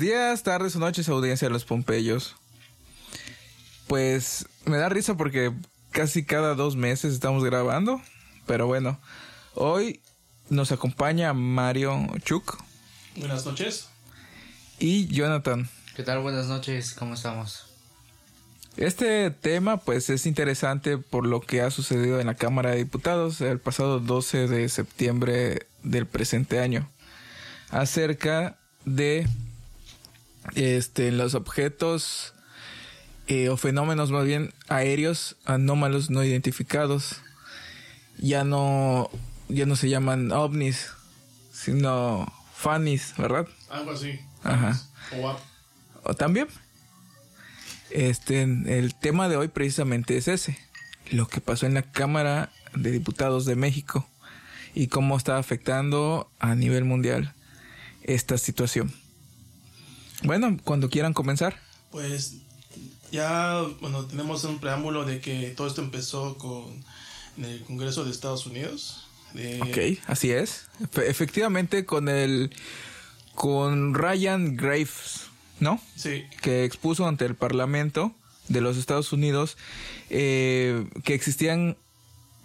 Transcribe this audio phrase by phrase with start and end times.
[0.00, 2.34] Días, tardes o noches, audiencia de los Pompeyos.
[3.86, 5.52] Pues me da risa porque
[5.90, 8.00] casi cada dos meses estamos grabando.
[8.46, 8.98] Pero bueno,
[9.54, 10.00] hoy
[10.48, 12.58] nos acompaña Mario Chuk
[13.16, 13.88] Buenas noches.
[14.78, 15.68] y Jonathan.
[15.94, 16.20] ¿Qué tal?
[16.20, 17.66] Buenas noches, ¿cómo estamos?
[18.76, 23.40] Este tema pues es interesante por lo que ha sucedido en la Cámara de Diputados
[23.42, 26.88] el pasado 12 de septiembre del presente año
[27.70, 29.28] acerca de
[30.54, 32.34] este los objetos
[33.26, 37.16] eh, o fenómenos más bien aéreos anómalos no identificados
[38.18, 39.10] ya no
[39.48, 40.88] ya no se llaman ovnis
[41.52, 44.18] sino fanis verdad Algo así.
[44.42, 44.80] Ajá.
[45.22, 45.36] O
[46.02, 46.48] o también.
[47.90, 50.56] Este, el tema de hoy precisamente es ese,
[51.10, 54.06] lo que pasó en la Cámara de Diputados de México
[54.74, 57.34] y cómo está afectando a nivel mundial
[58.02, 58.92] esta situación.
[60.22, 61.58] Bueno, cuando quieran comenzar.
[61.90, 62.34] Pues
[63.10, 66.84] ya, bueno, tenemos un preámbulo de que todo esto empezó con
[67.36, 69.06] en el Congreso de Estados Unidos.
[69.34, 70.66] De, Ok, así es.
[70.80, 72.50] Efe- efectivamente con el
[73.34, 75.22] con Ryan Graves,
[75.60, 75.80] ¿no?
[75.96, 78.12] Sí, que expuso ante el Parlamento
[78.48, 79.56] de los Estados Unidos
[80.10, 81.76] eh, que existían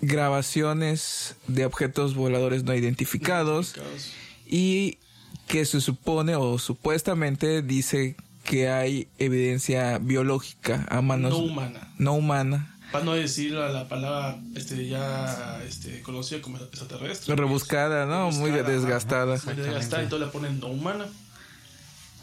[0.02, 4.12] grabaciones de objetos voladores no identificados identificados.
[4.46, 4.98] y
[5.48, 11.94] que se supone o supuestamente dice que hay evidencia biológica a manos no humana.
[11.98, 17.36] no humana Para no decir la, la palabra este, ya este, conocida como extraterrestre.
[17.36, 18.32] rebuscada, ¿no?
[18.32, 19.40] Muy desgastada.
[19.46, 21.08] Muy desgastada, entonces le ponen no humana.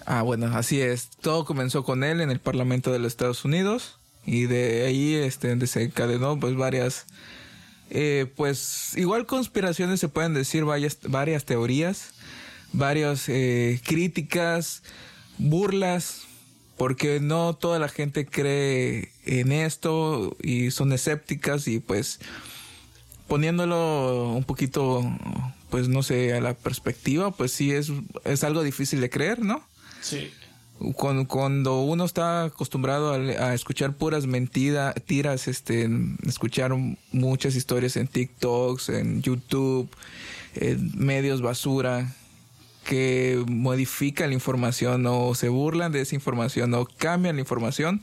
[0.06, 1.09] Ah, bueno, así es.
[1.21, 5.54] Todo comenzó con él en el Parlamento de los Estados Unidos y de ahí este
[5.56, 7.06] desencadenó pues varias
[7.91, 12.12] eh, pues igual conspiraciones se pueden decir varias varias teorías,
[12.72, 14.83] varias eh, críticas,
[15.38, 16.22] burlas
[16.77, 22.19] porque no toda la gente cree en esto y son escépticas y pues
[23.28, 25.03] poniéndolo un poquito
[25.71, 27.93] pues no sé a la perspectiva pues sí es
[28.25, 29.62] es algo difícil de creer, ¿no?
[30.00, 30.31] Sí,
[30.97, 35.89] Cuando, cuando uno está acostumbrado a, a escuchar puras mentiras, tiras, este,
[36.27, 36.72] escuchar
[37.12, 39.89] muchas historias en TikToks, en YouTube,
[40.56, 42.12] en medios basura,
[42.84, 48.03] que modifican la información o se burlan de esa información o cambian la información,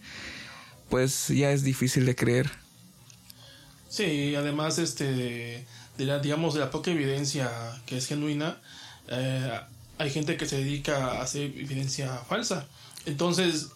[0.90, 2.50] pues ya es difícil de creer.
[3.90, 5.66] Sí, además este de,
[5.98, 7.50] la digamos de la poca evidencia
[7.86, 8.58] que es genuina,
[9.08, 9.60] eh,
[9.98, 12.68] hay gente que se dedica a hacer evidencia falsa.
[13.06, 13.70] Entonces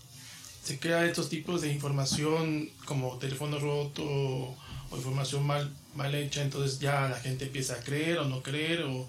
[0.63, 6.79] se crea estos tipos de información como teléfono roto o información mal mal hecha, entonces
[6.79, 9.07] ya la gente empieza a creer o no creer o,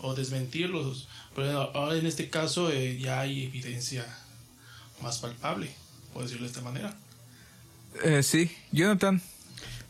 [0.00, 1.08] o desmentirlos.
[1.34, 4.06] Pero ahora en este caso eh, ya hay evidencia
[5.02, 5.70] más palpable,
[6.12, 6.96] por decirlo de esta manera.
[8.02, 9.20] Eh, sí, Jonathan.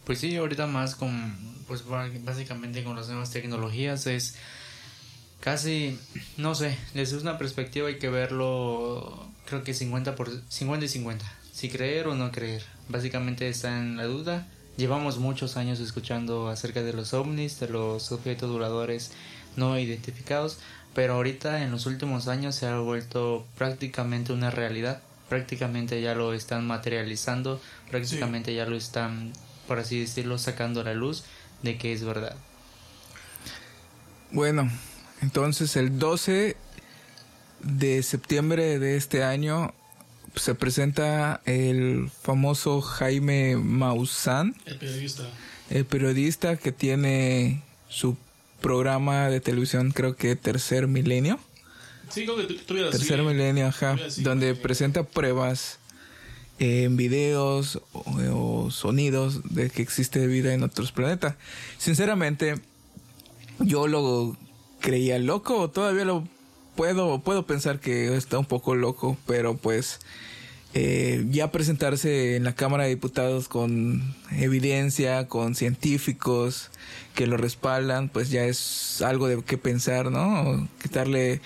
[0.04, 1.36] Pues sí, ahorita más con,
[1.66, 1.82] pues
[2.24, 4.36] básicamente con las nuevas tecnologías es
[5.40, 5.98] casi,
[6.36, 11.32] no sé, desde una perspectiva hay que verlo, creo que 50 por 50 y 50,
[11.52, 12.64] si creer o no creer.
[12.88, 14.46] Básicamente está en la duda.
[14.76, 19.10] Llevamos muchos años escuchando acerca de los ovnis, de los objetos voladores
[19.56, 20.58] no identificados,
[20.94, 25.02] pero ahorita en los últimos años se ha vuelto prácticamente una realidad.
[25.28, 27.60] Prácticamente ya lo están materializando,
[27.90, 29.32] prácticamente ya lo están,
[29.66, 31.24] por así decirlo, sacando a la luz
[31.62, 32.36] de que es verdad.
[34.30, 34.70] Bueno,
[35.22, 36.56] entonces el 12
[37.60, 39.74] de septiembre de este año
[40.34, 45.22] se presenta el famoso Jaime Maussan, El periodista.
[45.70, 48.16] el periodista que tiene su
[48.60, 51.38] programa de televisión, creo que Tercer Milenio.
[52.10, 53.22] Sí, creo que tú- todavía Tercer.
[53.22, 54.60] Milenio, ajá, donde sí.
[54.62, 55.78] presenta pruebas
[56.58, 61.34] en videos o, sonidos de que existe vida en otros planetas.
[61.78, 62.54] Sinceramente,
[63.58, 64.36] yo lo
[64.80, 66.26] creía loco, todavía lo
[66.76, 70.00] puedo, puedo pensar que está un poco loco, pero pues
[70.78, 76.70] eh, ya presentarse en la Cámara de Diputados con evidencia, con científicos
[77.14, 80.68] que lo respaldan, pues ya es algo de qué pensar, ¿no?
[80.82, 81.40] Quitarle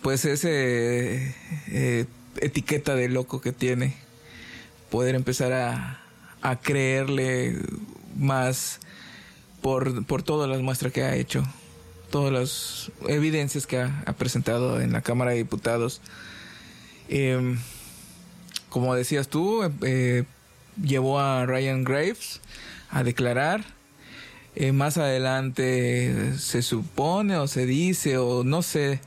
[0.00, 1.34] pues ese
[1.68, 2.06] eh,
[2.38, 3.94] etiqueta de loco que tiene,
[4.90, 6.00] poder empezar a,
[6.62, 7.58] creerle
[8.16, 8.80] más
[9.60, 11.44] por, por todas las muestras que ha hecho,
[12.10, 16.00] todas las evidencias que ha, presentado en la Cámara de Diputados.
[17.10, 17.58] Eh,
[18.76, 20.24] como decías tú, eh,
[20.82, 22.42] llevó a Ryan Graves
[22.90, 23.64] a declarar.
[24.54, 29.00] Eh, más adelante se supone o se dice o no sé,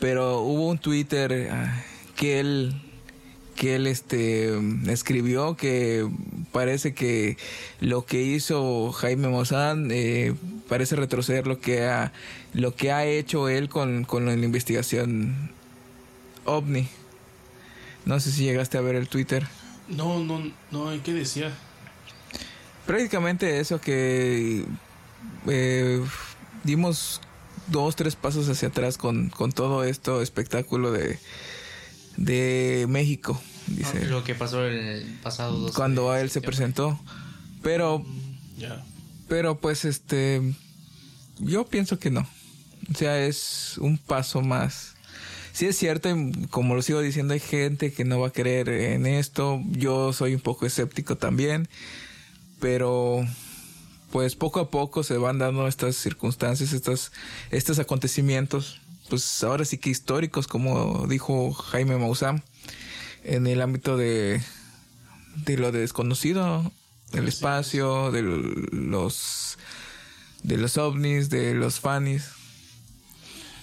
[0.00, 1.84] pero hubo un Twitter ah,
[2.16, 2.82] que él
[3.54, 4.52] que él este
[4.88, 6.08] escribió que
[6.50, 7.36] parece que
[7.78, 10.34] lo que hizo Jaime Mozán eh,
[10.68, 12.12] parece retroceder lo que ha
[12.54, 15.52] lo que ha hecho él con, con la investigación
[16.44, 16.88] ovni
[18.06, 19.46] no sé si llegaste a ver el Twitter.
[19.88, 21.52] No, no, no, ¿qué decía?
[22.86, 24.64] Prácticamente eso que
[25.48, 26.04] eh,
[26.64, 27.20] dimos
[27.66, 31.18] dos, tres pasos hacia atrás con, con todo esto espectáculo de,
[32.16, 33.40] de México.
[33.66, 34.06] Dice.
[34.06, 37.00] lo que pasó el pasado Cuando a él se presentó.
[37.62, 38.84] Pero, mm, ya.
[39.26, 40.54] pero pues este,
[41.40, 42.28] yo pienso que no.
[42.88, 44.95] O sea, es un paso más
[45.56, 46.14] sí es cierto,
[46.50, 49.62] como lo sigo diciendo, hay gente que no va a creer en esto.
[49.70, 51.66] Yo soy un poco escéptico también,
[52.60, 53.24] pero
[54.12, 57.10] pues poco a poco se van dando estas circunstancias, estos,
[57.50, 62.42] estos acontecimientos, pues ahora sí que históricos, como dijo Jaime Maussan,
[63.24, 64.42] en el ámbito de,
[65.36, 66.70] de lo desconocido,
[67.12, 69.56] del espacio, de los
[70.42, 72.35] de los ovnis, de los fanis.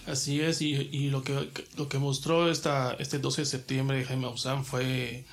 [0.07, 4.23] Así es, y, y, lo, que, lo que mostró esta, este 12 de septiembre Jaime
[4.23, 5.23] Maussan fue,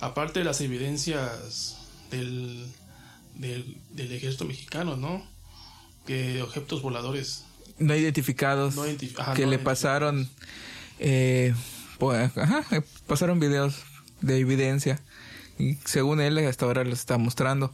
[0.00, 1.76] aparte de las evidencias
[2.10, 2.66] del,
[3.34, 5.22] del, ejército mexicano, ¿no?
[6.06, 7.44] Que objetos voladores.
[7.78, 8.74] No identificados
[9.36, 10.28] que le pasaron,
[10.98, 11.54] eh,
[11.98, 12.64] pues, ajá,
[13.06, 13.82] pasaron videos
[14.20, 15.00] de evidencia
[15.58, 17.72] y según él hasta ahora los está mostrando.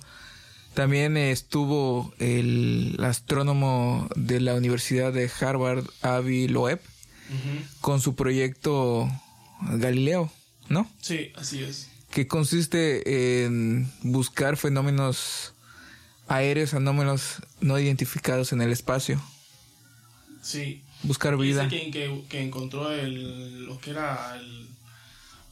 [0.76, 6.82] También estuvo el astrónomo de la Universidad de Harvard, Avi Loeb,
[7.80, 9.10] con su proyecto
[9.62, 10.30] Galileo,
[10.68, 10.86] ¿no?
[11.00, 11.88] Sí, así es.
[12.10, 15.54] Que consiste en buscar fenómenos
[16.28, 19.18] aéreos, fenómenos no identificados en el espacio.
[20.42, 20.82] Sí.
[21.04, 21.64] Buscar vida.
[21.64, 24.38] Dice que, que, encontró el, lo que era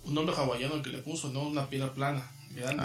[0.04, 1.48] un nombre hawaiano que le puso, ¿no?
[1.48, 2.30] Una piedra plana.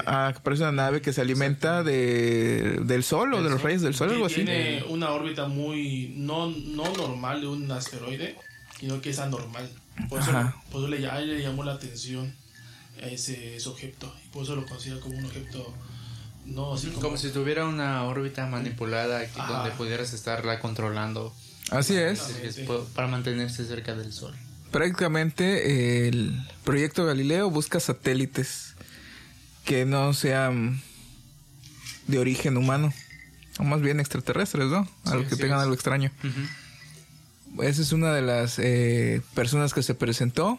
[0.06, 3.94] Ah, parece una nave que se alimenta de, del sol o de los rayos del
[3.94, 4.36] sol, algo así.
[4.36, 8.36] Tiene una órbita muy no, no normal de un asteroide,
[8.80, 9.69] sino que es anormal.
[10.07, 10.31] Por eso,
[10.71, 12.33] por eso le, le, llamó la atención
[13.04, 14.13] a ese, objeto.
[14.25, 15.74] Y por eso lo considera como un objeto
[16.45, 21.33] no así como, si tuviera una órbita manipulada donde pudieras estarla controlando.
[21.69, 22.22] Así es.
[22.95, 24.33] Para mantenerse cerca del sol.
[24.72, 28.69] Prácticamente el proyecto Galileo busca satélites
[29.69, 30.82] que no sean
[32.08, 32.91] de origen humano,
[33.60, 34.88] o más bien extraterrestres, ¿no?
[35.05, 36.12] Algo que tengan algo extraño.
[37.62, 40.58] Esa es una de las eh, personas que se presentó.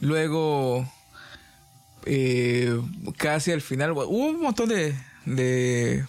[0.00, 0.88] Luego,
[2.06, 2.80] eh,
[3.16, 4.94] casi al final, hubo un montón de,
[5.24, 6.04] de,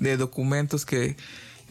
[0.00, 1.16] de documentos que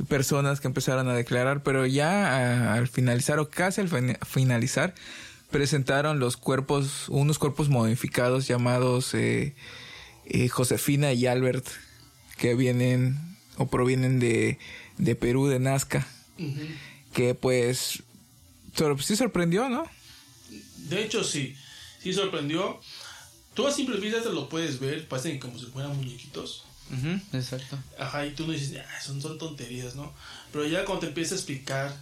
[0.07, 4.95] personas que empezaron a declarar, pero ya al finalizar o casi al finalizar,
[5.51, 9.55] presentaron los cuerpos, unos cuerpos modificados llamados eh,
[10.25, 11.67] eh, Josefina y Albert,
[12.37, 13.17] que vienen
[13.57, 14.59] o provienen de,
[14.97, 16.07] de Perú, de Nazca,
[17.13, 18.03] que pues
[18.99, 19.85] sí sorprendió, ¿no?
[20.89, 21.55] De hecho, sí,
[22.01, 22.79] sí sorprendió.
[23.53, 26.65] Tú a simple vista te lo puedes ver, parecen como si fueran muñequitos.
[27.31, 27.77] exacto.
[27.97, 30.13] Ajá, y tú no dices, ah, son, son tonterías, ¿no?
[30.51, 31.95] Pero ya cuando te empieza a explicar,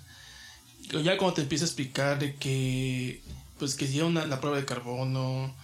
[1.03, 3.21] ya cuando te empieza a explicar de que
[3.59, 5.55] pues que hicieron la prueba de carbono,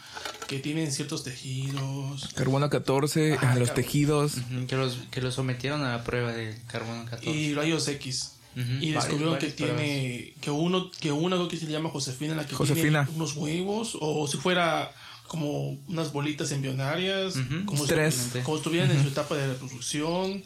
[0.47, 2.29] que tienen ciertos tejidos.
[2.33, 4.33] Carbono 14 en los tejidos.
[4.67, 7.29] que, los, que los sometieron a la prueba de carbono 14.
[7.29, 8.35] Y rayos X.
[8.55, 13.07] Y descubrieron que tiene, que uno, que una que se llama Josefina, la que tiene
[13.15, 14.91] unos huevos, o si fuera
[15.27, 17.35] como unas bolitas embrionarias,
[17.65, 20.43] como, Si, como estuvieran en su etapa de reproducción.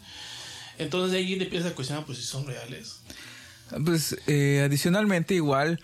[0.78, 2.98] Entonces ahí le empieza a cuestionar pues si son reales.
[3.86, 5.80] Pues eh, adicionalmente igual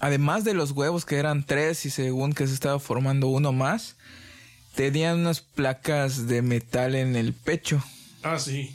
[0.00, 3.96] además de los huevos que eran tres y según que se estaba formando uno más,
[4.74, 7.82] tenían unas placas de metal en el pecho.
[8.22, 8.74] Ah, sí.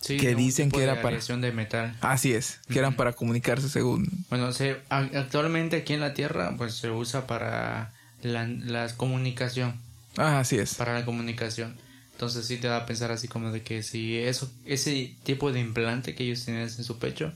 [0.00, 1.96] Sí, que dicen que de era para- de metal.
[2.00, 4.08] Así es, que eran para comunicarse según.
[4.30, 9.80] Bueno, se, actualmente aquí en la Tierra pues se usa para la, la comunicación,
[10.16, 10.74] Ah, así es.
[10.74, 11.76] para la comunicación.
[12.12, 15.60] Entonces sí te da a pensar así como de que si eso, ese tipo de
[15.60, 17.32] implante que ellos tenían en su pecho,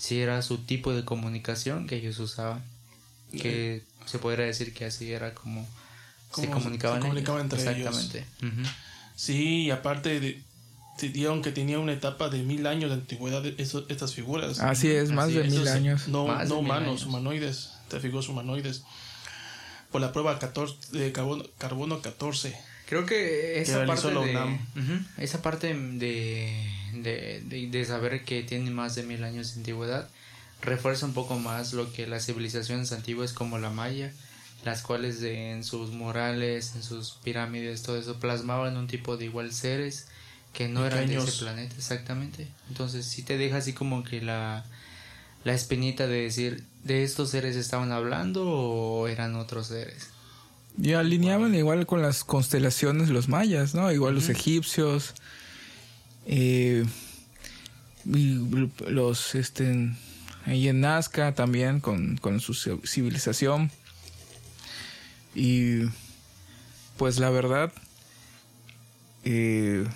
[0.00, 2.64] si era su tipo de comunicación que ellos usaban.
[3.30, 5.64] Que se podría decir que así era como,
[6.34, 7.60] se Como comunicaban, se comunicaban ellos.
[7.60, 7.96] entre ellos.
[7.96, 8.60] Exactamente.
[8.62, 8.68] Ujú.
[9.14, 10.42] Sí, y aparte de,
[11.12, 14.58] dieron que tenía una etapa de mil años de antigüedad de eso- estas figuras.
[14.60, 15.52] Así es, más Así de es.
[15.52, 16.08] mil años.
[16.08, 17.04] No, Más no humanos, años.
[17.06, 17.70] humanoides.
[17.88, 18.82] Te figuras humanoides.
[19.92, 22.56] Por la prueba 14 de carbono, carbono 14.
[22.90, 24.32] Creo que esa parte, la de,
[25.16, 26.52] esa parte de,
[26.92, 30.08] de, de- de saber que tiene más de mil años de antigüedad
[30.60, 34.12] refuerza un poco más lo que las civilizaciones antiguas como la maya,
[34.64, 39.52] las cuales en sus murales, en sus pirámides, todo eso plasmaban un tipo de igual
[39.54, 40.08] seres
[40.52, 42.48] que no eran de ese planeta exactamente.
[42.68, 44.64] Entonces sí te deja así como que la,
[45.44, 50.08] la espinita de decir, ¿de estos seres estaban hablando o eran otros seres?
[50.82, 53.90] Y alineaban igual con las constelaciones los mayas, ¿no?
[53.92, 55.14] Igual los egipcios.
[56.26, 56.84] eh,
[58.06, 58.38] y
[58.88, 59.90] los, este,
[60.46, 63.70] ahí en Nazca también con, con su ci- civilización.
[65.34, 65.82] Y
[66.96, 67.72] pues la verdad,
[69.24, 69.86] eh,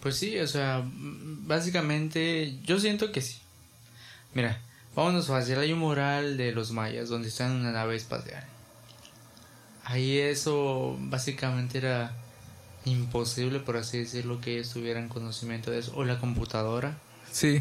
[0.00, 3.36] Pues sí, o sea, básicamente yo siento que sí.
[4.34, 4.60] Mira,
[4.96, 8.44] vámonos fácil, hay un mural de los mayas donde están en una nave espacial.
[9.90, 12.12] Ahí eso básicamente era
[12.84, 15.92] imposible, por así decirlo, que ellos tuvieran conocimiento de eso.
[15.96, 16.98] O la computadora,
[17.32, 17.60] sí,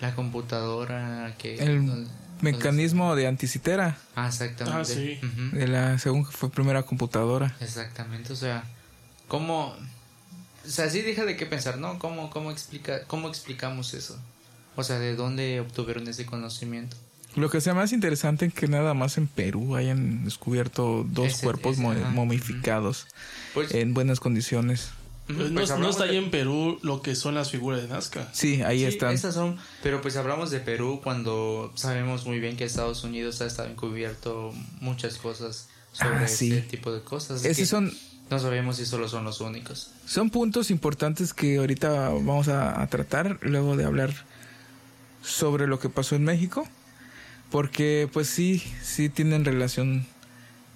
[0.00, 1.56] la computadora que...
[1.56, 4.78] el donde- mecanismo de anticitera, Ah, exactamente.
[4.80, 5.18] Ah, sí.
[5.52, 7.54] De la, según que fue primera computadora.
[7.60, 8.64] Exactamente, o sea,
[9.28, 9.74] ¿cómo?
[10.66, 11.98] O sea, sí deja de qué pensar, ¿no?
[11.98, 14.18] ¿Cómo, cómo, explica, ¿Cómo explicamos eso?
[14.76, 16.96] O sea, ¿de dónde obtuvieron ese conocimiento?
[17.36, 21.44] Lo que sea más interesante es que nada más en Perú hayan descubierto dos Ese-
[21.44, 22.10] cuerpos ese, mo- ajá.
[22.10, 23.06] momificados
[23.54, 24.88] Pues, en buenas condiciones.
[25.26, 27.88] Pues no, pues no está de- ahí en Perú lo que son las figuras de
[27.88, 28.28] Nazca.
[28.32, 29.12] Sí, ahí Sí, están.
[29.12, 33.46] esas son, pero pues hablamos de Perú cuando sabemos muy bien que Estados Unidos ha
[33.46, 36.52] estado encubierto muchas cosas sobre Ah, sí.
[36.52, 37.44] ese tipo de cosas.
[37.44, 37.92] Esos que son,
[38.30, 39.90] No sabemos si solo son los únicos.
[40.06, 44.14] son puntos importantes que ahorita vamos a, a tratar luego de hablar
[45.22, 46.68] sobre lo que pasó en México.
[47.50, 50.06] Porque pues sí, sí tienen relación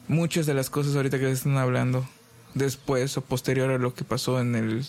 [0.08, 2.06] muchas de las cosas ahorita que están hablando
[2.54, 4.84] después o posterior a lo que pasó en el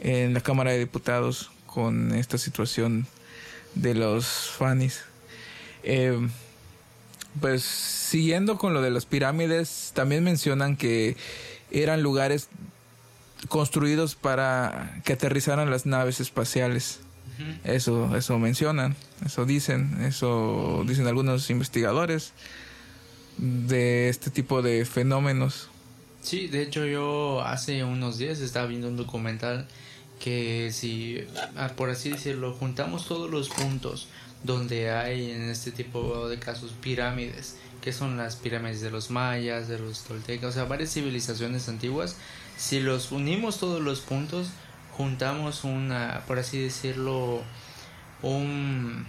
[0.00, 3.06] en la Cámara de Diputados con esta situación
[3.74, 5.02] de los fanis.
[5.82, 6.28] Eh,
[7.40, 11.16] pues siguiendo con lo de las pirámides, también mencionan que
[11.70, 12.48] eran lugares
[13.48, 17.00] construidos para que aterrizaran las naves espaciales.
[17.64, 22.32] Eso, eso mencionan, eso dicen, eso dicen algunos investigadores
[23.38, 25.68] de este tipo de fenómenos.
[26.22, 29.66] Sí, de hecho yo hace unos días estaba viendo un documental
[30.18, 31.24] que si,
[31.56, 34.08] ah, por así decirlo, juntamos todos los puntos
[34.42, 39.68] donde hay en este tipo de casos pirámides, que son las pirámides de los mayas,
[39.68, 42.16] de los toltecas, o sea, varias civilizaciones antiguas,
[42.56, 44.48] si los unimos todos los puntos,
[45.00, 47.42] juntamos una, por así decirlo,
[48.22, 49.06] un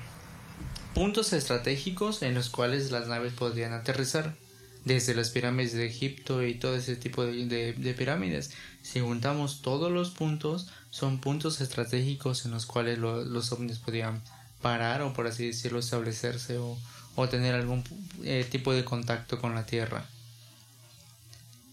[0.93, 4.35] puntos estratégicos en los cuales las naves podrían aterrizar
[4.83, 8.51] desde las pirámides de Egipto y todo ese tipo de, de- de pirámides.
[8.81, 14.21] Si juntamos todos los puntos, son puntos estratégicos en los cuales lo- los ovnis podrían
[14.61, 16.77] parar o por así decirlo establecerse o,
[17.15, 17.83] o tener algún
[18.23, 20.05] eh, tipo de contacto con la Tierra.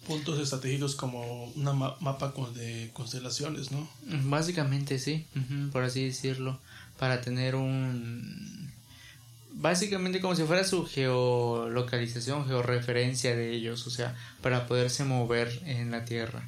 [0.09, 1.63] Puntos estratégicos como un
[2.01, 3.89] mapa con- de constelaciones, ¿no?
[4.25, 5.27] Básicamente sí,
[5.71, 6.59] por así decirlo,
[6.99, 8.73] para tener un...
[9.53, 15.91] Básicamente como si fuera su geolocalización, georreferencia de ellos, o sea, para poderse mover en
[15.91, 16.43] la Tierra.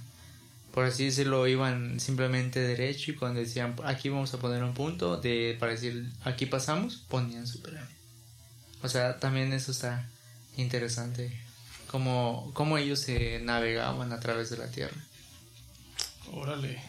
[0.73, 5.17] Por así decirlo, iban simplemente derecho y cuando decían aquí vamos a poner un punto,
[5.17, 7.91] de para decir aquí pasamos, ponían su pirámide.
[8.83, 10.09] O sea, también eso está
[10.57, 11.37] interesante,
[11.91, 14.97] como, como ellos se navegaban a través de la Tierra.
[16.33, 16.81] Órale.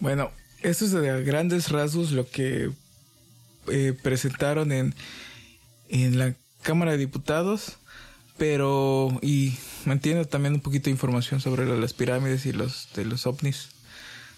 [0.00, 2.70] Bueno, esto es de grandes rasgos lo que
[3.68, 4.94] eh, presentaron en,
[5.88, 7.76] en la Cámara de Diputados,
[8.38, 9.54] pero y
[9.84, 13.68] mantiene también un poquito de información sobre las pirámides y los de los ovnis,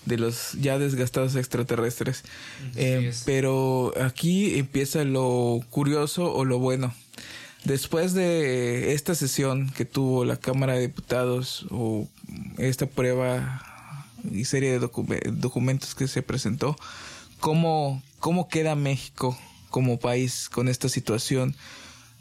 [0.05, 2.23] de los ya desgastados extraterrestres.
[2.77, 6.95] Eh, pero aquí empieza lo curioso o lo bueno.
[7.65, 12.09] Después de esta sesión que tuvo la Cámara de Diputados o
[12.59, 13.63] esta prueba
[14.33, 14.89] y serie de
[15.31, 16.77] documentos que se presentó,
[17.39, 19.39] ¿cómo, ¿cómo queda México
[19.71, 21.55] como país con esta situación?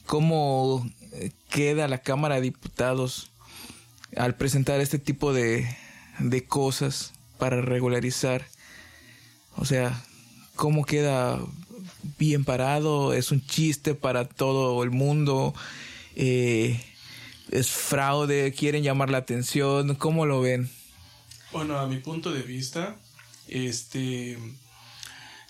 [0.06, 3.32] ¿Cómo eh, queda la Cámara de Diputados
[4.16, 5.68] al presentar este tipo de,
[6.20, 8.46] de cosas para regularizar?
[9.58, 10.04] O sea,
[10.56, 11.40] ¿cómo queda
[12.18, 15.54] bien parado, es un chiste para todo el mundo,
[16.16, 16.82] eh,
[17.52, 20.70] es fraude, quieren llamar la atención, ¿cómo lo ven?
[21.52, 22.96] Bueno, a mi punto de vista,
[23.48, 24.38] este,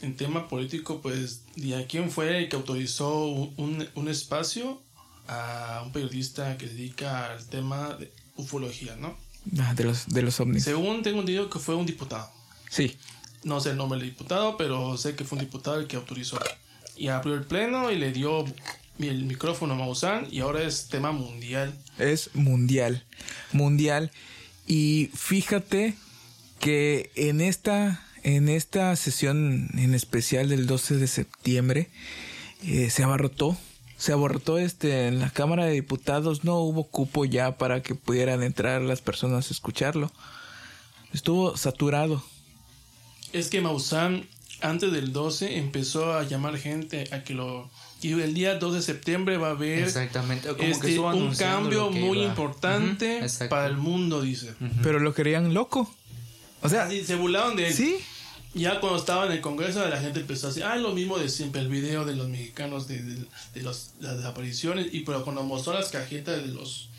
[0.02, 1.44] en tema político, pues,
[1.78, 4.82] ¿a quién fue el que autorizó un, un espacio
[5.28, 9.16] a un periodista que se dedica al tema de ufología, ¿no?
[9.60, 10.64] Ah, de los, de los ovnis.
[10.64, 12.30] Según tengo entendido que fue un diputado.
[12.70, 12.98] Sí.
[13.44, 16.40] No sé el nombre del diputado, pero sé que fue un diputado el que autorizó.
[16.96, 18.46] Y abrió el pleno y le dio
[19.00, 21.74] el micrófono a Maussan y ahora es tema mundial.
[21.98, 23.04] Es mundial.
[23.52, 24.12] Mundial.
[24.68, 25.96] Y fíjate
[26.60, 31.90] que en esta, en esta sesión en especial del 12 de septiembre
[32.64, 33.58] eh, se abarrotó.
[33.98, 36.44] Se abarrotó este, en la Cámara de Diputados.
[36.44, 40.12] No hubo cupo ya para que pudieran entrar las personas a escucharlo.
[41.14, 42.24] Estuvo saturado
[43.34, 44.28] es que Maussan
[44.62, 47.70] antes del 12 empezó a llamar gente a que lo
[48.02, 50.50] y el día 2 de septiembre va a haber Exactamente.
[50.60, 54.54] Este, un cambio muy importante para el mundo, dice.
[54.82, 55.94] Pero lo querían loco.
[56.64, 57.74] O sea, se burlaban de él.
[57.74, 57.98] Sí.
[58.54, 61.30] Ya cuando estaba en el Congreso, la gente empezó a decir, ah, lo mismo de
[61.30, 64.94] siempre, el video de los mexicanos de, de, los, las desapariciones.
[64.94, 66.90] Y pero cuando mostró las cajitas de los,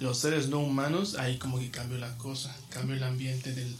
[0.00, 3.74] de los seres no humanos, ahí como que cambió la cosa, cambió el ambiente del,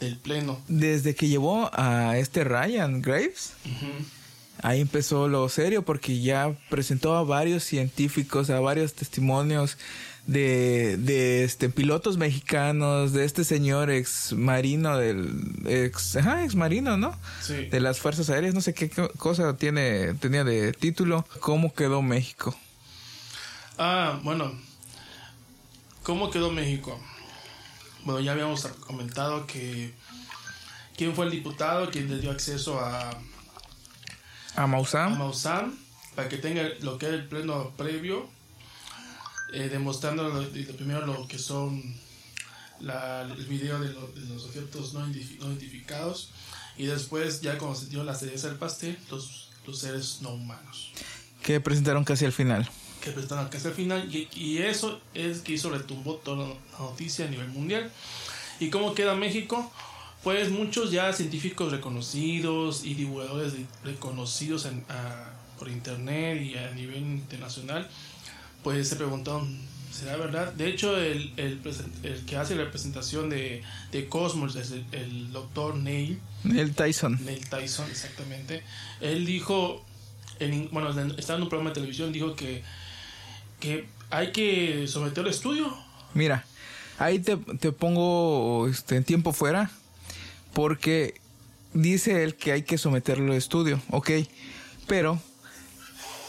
[0.00, 0.58] del Pleno.
[0.68, 3.52] Desde que llevó a este Ryan Graves,
[4.62, 9.76] ahí empezó lo serio porque ya presentó a varios científicos, a varios testimonios
[10.26, 15.28] de, de este pilotos mexicanos, de este señor ex marino del
[15.66, 17.16] ex, ajá, ex marino, ¿no?
[17.42, 17.66] Sí.
[17.66, 21.26] De las fuerzas aéreas, no sé qué cosa tiene tenía de título.
[21.40, 22.54] ¿Cómo quedó México?
[23.78, 24.52] Ah, bueno.
[26.02, 27.00] ¿Cómo quedó México?
[28.04, 29.92] Bueno, ya habíamos comentado que
[30.96, 33.10] quién fue el diputado quien le dio acceso a
[34.56, 35.78] a Maussan, a Maussan
[36.14, 38.28] para que tenga lo que es el pleno previo,
[39.52, 41.94] eh, demostrando lo, primero lo que son
[42.80, 43.92] el video de,
[44.28, 46.30] los objetos no, identificados
[46.76, 50.92] y después ya cuando se dio la cereza del pastel, los, los seres no humanos.
[51.42, 52.68] Que presentaron casi al final
[53.00, 57.28] que prestaron casi al final y, eso es que hizo retumbó toda la noticia a
[57.28, 57.90] nivel mundial.
[58.58, 59.70] ¿Y cómo queda México?
[60.22, 64.68] Pues muchos ya científicos reconocidos y divulgadores reconocidos
[65.58, 67.88] por internet y a nivel internacional,
[68.62, 69.58] pues se preguntaron,
[69.90, 70.52] ¿será verdad?
[70.52, 71.60] De hecho, el, el,
[72.02, 76.20] el que hace la presentación de, de Cosmos es el, doctor Neil.
[76.44, 77.18] Neil Tyson.
[77.24, 78.62] Neil Tyson, exactamente.
[79.00, 79.84] Él dijo,
[80.38, 82.62] en, bueno, estaba en un programa de televisión, dijo que
[83.60, 85.72] que hay que someter al estudio.
[86.14, 86.44] Mira,
[86.98, 87.36] ahí te,
[87.72, 89.70] pongo este, en tiempo fuera,
[90.52, 91.20] porque
[91.72, 94.10] dice él que hay que someterlo al estudio, ok,
[94.88, 95.20] pero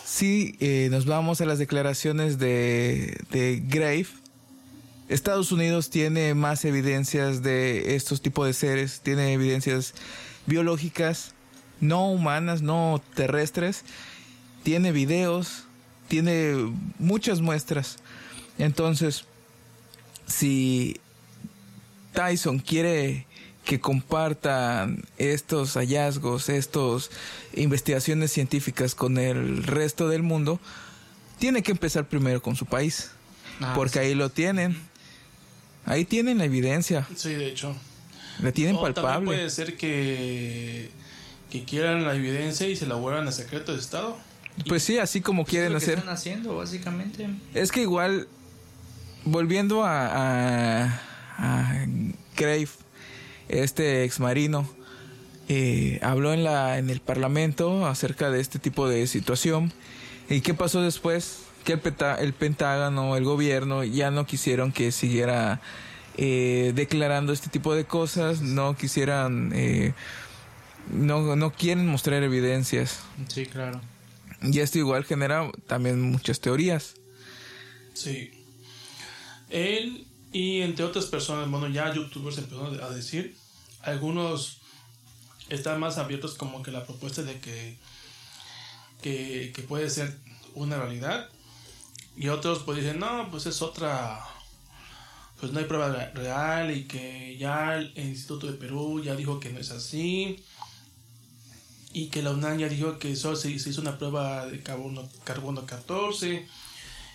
[0.06, 4.08] si eh, nos vamos a las declaraciones de, de Grave,
[5.10, 9.94] Estados Unidos tiene más evidencias de estos tipos de seres, tiene evidencias
[10.46, 11.34] biológicas,
[11.82, 13.84] no humanas, no terrestres,
[14.63, 15.65] tiene videos,
[16.12, 16.69] tiene
[17.00, 17.95] muchas muestras.
[18.58, 19.24] Entonces,
[20.28, 21.00] si
[22.12, 23.26] Tyson quiere
[23.63, 27.12] que compartan estos hallazgos, estas
[27.54, 30.60] investigaciones científicas con el resto del mundo,
[31.39, 33.12] tiene que empezar primero con su país.
[33.62, 34.78] Ah, porque ahí lo tienen.
[35.86, 37.08] Ahí tienen la evidencia.
[37.15, 37.74] Sí, de hecho.
[38.43, 39.28] La tienen palpable.
[39.28, 40.89] puede ser que,
[41.50, 44.17] que quieran la evidencia y se la vuelvan a secreto de Estado.
[44.68, 46.00] Pues sí, así como pues quieren hacer.
[46.00, 47.28] están haciendo, básicamente.
[47.54, 48.28] Es que igual,
[49.26, 50.88] volviendo a,
[51.38, 51.86] a,
[52.36, 52.70] Crave,
[53.50, 54.70] este ex marino,
[55.50, 59.74] eh, habló en, la, en el Parlamento acerca de este tipo de situación.
[60.30, 61.40] ¿Y qué pasó después?
[61.64, 61.82] Que el,
[62.20, 65.62] el Pentágono, el gobierno, ya no quisieron que siguiera
[66.18, 69.94] eh, declarando este tipo de cosas, no quisieran, eh,
[70.92, 73.00] no, no quieren mostrar evidencias.
[73.28, 73.82] Sí, claro.
[74.41, 76.95] Y esto igual genera también muchas teorías.
[77.93, 78.32] Sí.
[79.49, 83.36] Él y entre otras personas, bueno, ya youtubers empezaron a decir,
[83.82, 84.62] algunos
[85.49, 87.77] están más abiertos como que la propuesta de que,
[89.01, 90.17] que, puede ser
[90.54, 91.30] una realidad
[92.15, 94.21] Y otros pues dicen, no, pues es otra,
[95.39, 99.49] pues no hay prueba real y que ya el Instituto de Perú ya dijo que
[99.51, 100.41] no es así.
[101.93, 105.65] Y que la UNAM ya dijo que solo se, hizo una prueba de carbono, carbono
[105.65, 106.47] 14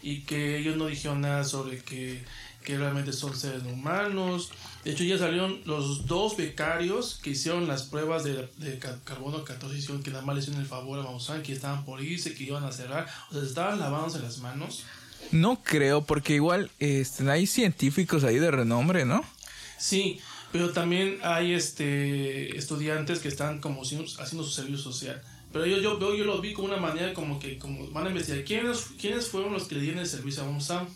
[0.03, 2.23] y que ellos no dijeron nada sobre que,
[2.63, 4.51] que realmente son seres humanos.
[4.85, 9.77] De hecho, ya salieron los dos becarios que hicieron las pruebas de, de carbono 14,
[9.77, 12.45] hicieron que nada más le hicieron el favor a Maussan, que estaban por irse, que
[12.45, 14.85] iban a cerrar, o sea, estaban lavándose las manos.
[15.33, 19.25] No creo, porque igual este, hay científicos ahí de renombre, ¿no?
[19.79, 20.21] Sí,
[20.57, 25.21] pero también hay este estudiantes que están como haciendo su servicio social.
[25.53, 28.43] Pero yo, yo, yo, lo vi como una manera como que como van a investigar
[28.43, 30.89] quiénes, quiénes fueron los que le dieron el servicio a Maussan,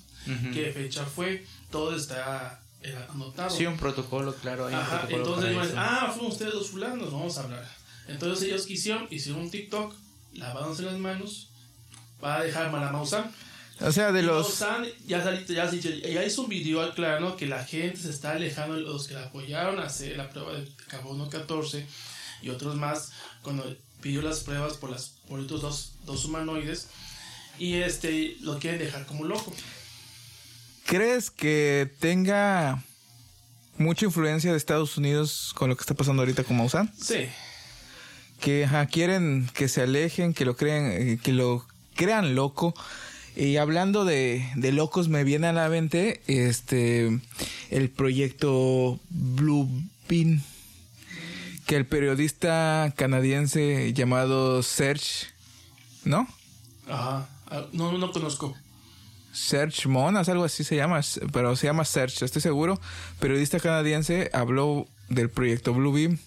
[0.54, 2.62] qué fecha fue, todo está
[3.10, 3.50] anotado.
[3.50, 4.66] Sí, un protocolo, claro.
[4.66, 7.68] Ajá, entonces, ah, fueron ustedes los fulanos, vamos a hablar.
[8.08, 9.94] Entonces ellos quisieron, hicieron un TikTok,
[10.32, 11.50] lavándose las manos,
[12.18, 13.30] para dejar mal a Maussan.
[13.82, 14.60] O sea, de los...
[14.60, 18.82] Maussan ya, ya, ya, hizo un video aclarando que la gente se está alejando de
[18.82, 21.86] los que la apoyaron a hacer la prueba de carbono 14
[22.42, 23.12] y otros más
[23.42, 23.64] cuando
[24.00, 26.88] pidió las pruebas por, las, por estos dos, dos humanoides
[27.58, 29.52] y este lo quieren dejar como loco.
[30.86, 32.82] ¿Crees que tenga
[33.76, 36.92] mucha influencia de Estados Unidos con lo que está pasando ahorita con Maussan?
[37.00, 37.28] Sí.
[38.40, 42.74] Que quieren que se alejen, que lo crean, eh, que lo crean loco.
[43.36, 47.20] Y hablando de, de, locos, me viene a la mente este
[47.70, 49.68] el proyecto Blue
[50.08, 50.42] Bean,
[51.66, 55.28] que el periodista canadiense llamado Serge,
[56.04, 56.26] ¿no?
[56.88, 58.54] Ajá, ah, no, no conozco.
[59.32, 61.00] Serge Monas, algo así se llama,
[61.32, 62.80] pero se llama Serge, estoy seguro.
[63.20, 66.18] Periodista canadiense habló del proyecto Bluebeam,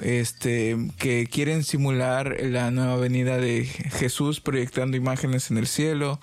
[0.00, 6.20] este, que quieren simular la nueva venida de Jesús proyectando imágenes en el cielo,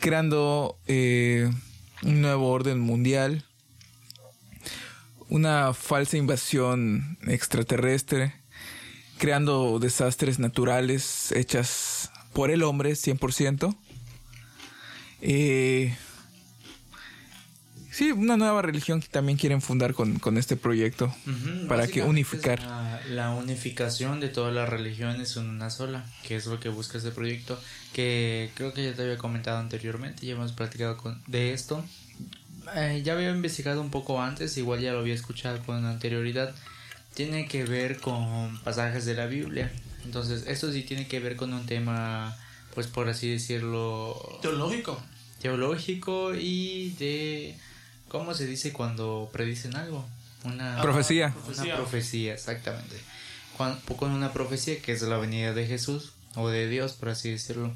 [0.00, 1.50] creando eh,
[2.02, 3.44] un nuevo orden mundial,
[5.28, 8.34] una falsa invasión extraterrestre,
[9.18, 13.76] creando desastres naturales hechas por el hombre 100%.
[15.20, 15.94] Eh,
[18.02, 21.14] sí, una nueva religión que también quieren fundar con, este proyecto
[21.68, 22.60] para que unificar.
[23.08, 27.12] La, unificación de todas las religiones en una sola, que es lo que busca este
[27.12, 27.58] proyecto,
[27.92, 31.84] que creo que ya te había comentado anteriormente, ya hemos platicado con, de esto.
[32.74, 36.54] Eh, ya había investigado un poco antes, igual ya lo había escuchado con anterioridad.
[37.14, 39.70] Tiene que ver con pasajes de la Biblia.
[40.04, 42.36] Entonces, esto sí tiene que ver con un tema,
[42.74, 44.38] pues por así decirlo...
[44.42, 45.00] Teológico
[45.42, 47.56] teológico y de
[48.12, 50.06] cómo se dice cuando predicen algo
[50.44, 51.34] una profecía.
[51.48, 52.96] una profecía, exactamente.
[53.56, 57.74] Con una profecía que es la venida de Jesús o de Dios por así decirlo.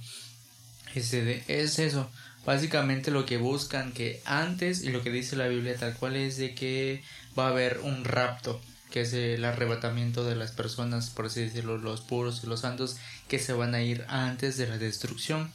[0.94, 2.10] Es, es eso.
[2.44, 6.36] Básicamente lo que buscan que antes y lo que dice la Biblia tal cual es
[6.36, 7.02] de que
[7.38, 11.76] va a haber un rapto que es el arrebatamiento de las personas por así decirlo
[11.76, 12.96] los puros y los santos
[13.28, 15.50] que se van a ir antes de la destrucción.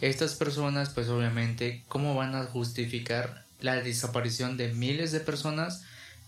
[0.00, 5.82] Estas personas, pues obviamente, ¿cómo van a justificar la desaparición de miles de personas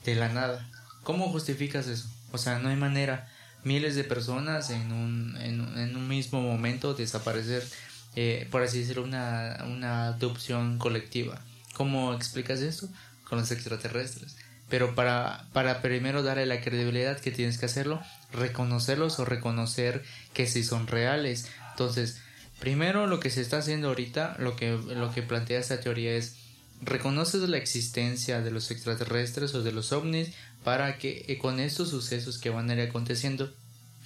[0.04, 0.68] de la nada?
[1.02, 2.08] ¿Cómo justificas eso?
[2.32, 3.28] O sea, no hay manera.
[3.64, 7.66] Miles de personas en un, en, un mismo momento desaparecer,
[8.14, 11.40] eh, por así decirlo, una, una adopción colectiva.
[11.74, 12.88] ¿Cómo explicas esto?
[13.24, 14.36] Con los extraterrestres.
[14.68, 18.00] Pero para, para primero darle la credibilidad que tienes que hacerlo,
[18.32, 21.48] reconocerlos o reconocer que si son reales.
[21.72, 22.20] Entonces,
[22.58, 26.36] Primero, lo que se está haciendo ahorita, lo que, lo que plantea esta teoría es
[26.82, 30.30] reconoces la existencia de los extraterrestres o de los ovnis
[30.64, 33.52] para que eh, con estos sucesos que van a ir aconteciendo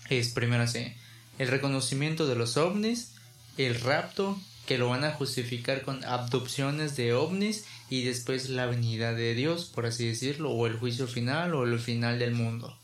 [0.09, 0.95] es primero así
[1.41, 3.13] el reconocimiento de los ovnis,
[3.57, 9.15] el rapto que lo van a justificar con abducciones de ovnis y después la venida
[9.15, 12.77] de Dios, por así decirlo, o el juicio final o el final del mundo.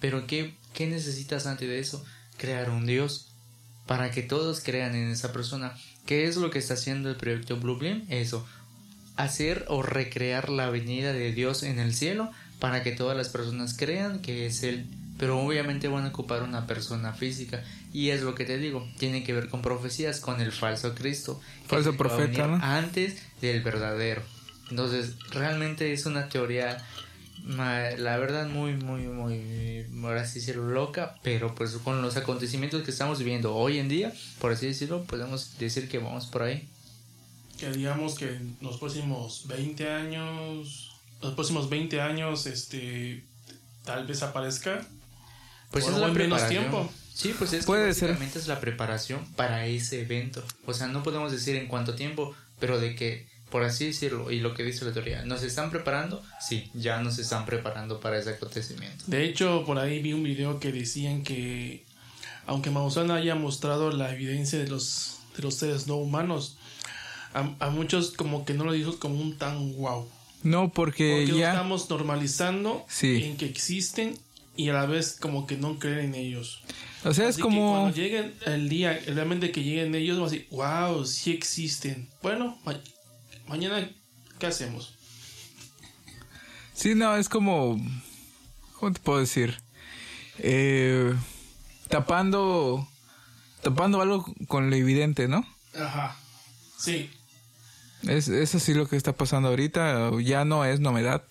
[0.00, 2.02] Pero ¿qué, qué necesitas antes de eso?
[2.38, 3.28] Crear un Dios
[3.84, 5.76] para que todos crean en esa persona.
[6.06, 8.46] ¿Qué es lo que está haciendo el proyecto Blue Eso,
[9.22, 13.74] hacer o recrear la venida de Dios en el cielo para que todas las personas
[13.76, 14.86] crean que es Él.
[15.18, 17.62] Pero obviamente van a ocupar una persona física.
[17.92, 21.40] Y es lo que te digo, tiene que ver con profecías, con el falso Cristo.
[21.66, 22.44] Falso profeta,
[22.78, 24.22] Antes del verdadero.
[24.70, 26.78] Entonces, realmente es una teoría
[27.46, 32.90] la verdad muy muy muy ahora sí decirlo loca pero pues con los acontecimientos que
[32.90, 36.68] estamos viviendo hoy en día por así decirlo podemos decir que vamos por ahí
[37.60, 40.90] que digamos que en los próximos 20 años
[41.22, 43.22] los próximos 20 años este
[43.84, 44.86] tal vez aparezca
[45.70, 48.08] pues es la menos tiempo Sí, pues es Puede que ser.
[48.08, 50.42] básicamente es la preparación para ese evento.
[50.64, 54.40] O sea, no podemos decir en cuánto tiempo, pero de que, por así decirlo, y
[54.40, 56.22] lo que dice la teoría, ¿nos están preparando?
[56.40, 59.04] Sí, ya nos están preparando para ese acontecimiento.
[59.06, 61.84] De hecho, por ahí vi un video que decían que
[62.46, 66.56] aunque Maussan haya mostrado la evidencia de los, de los seres no humanos,
[67.34, 70.08] a, a muchos como que no lo dijo como un tan wow.
[70.42, 71.50] No, porque, Porque lo ya...
[71.50, 73.24] estamos normalizando Sí.
[73.24, 74.18] en que existen
[74.56, 76.62] y a la vez como que no creen en ellos.
[77.04, 77.72] O sea, es Así que como...
[77.72, 82.08] cuando lleguen el día, realmente que lleguen ellos, vamos a decir, wow, sí existen.
[82.22, 82.80] Bueno, ma-
[83.46, 83.90] mañana,
[84.38, 84.94] ¿qué hacemos?
[86.74, 87.78] Sí, no, es como...
[88.78, 89.56] ¿Cómo te puedo decir?
[90.38, 91.14] Eh,
[91.88, 92.86] tapando...
[93.62, 95.46] Tapando algo con lo evidente, ¿no?
[95.78, 96.16] Ajá.
[96.78, 97.10] Sí.
[98.06, 100.10] Es, es así lo que está pasando ahorita.
[100.20, 101.24] Ya no es novedad.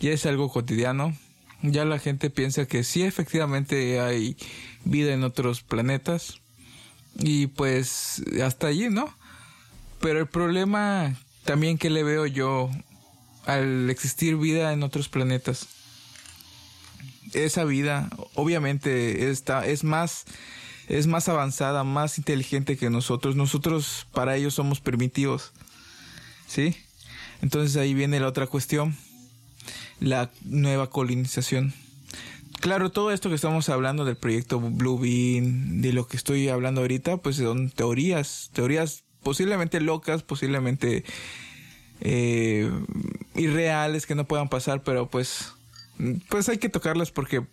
[0.00, 1.16] Ya es algo cotidiano.
[1.62, 4.36] Ya la gente piensa que sí, efectivamente hay
[4.84, 6.40] vida en otros planetas.
[7.18, 9.12] Y pues hasta allí, ¿no?
[10.00, 12.70] Pero el problema también que le veo yo
[13.46, 15.66] al existir vida en otros planetas.
[17.32, 20.26] Esa vida, obviamente, está, es más,
[20.86, 23.34] es más avanzada, más inteligente que nosotros.
[23.34, 25.52] Nosotros para ellos somos primitivos.
[26.48, 26.74] ¿Sí?
[27.42, 28.96] Entonces ahí viene la otra cuestión,
[30.00, 31.72] la nueva colonización.
[32.60, 36.80] Claro, todo esto que estamos hablando del proyecto Blue Bean, de lo que estoy hablando
[36.80, 41.04] ahorita, pues son teorías, teorías posiblemente locas, posiblemente
[42.00, 42.68] eh,
[43.36, 45.52] irreales que no puedan pasar, pero pues,
[46.28, 47.44] pues hay que tocarlas porque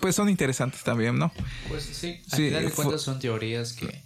[0.00, 1.32] pues son interesantes también, ¿no?
[1.68, 4.02] Pues sí, al Sí, final de fue- cuentas son teorías que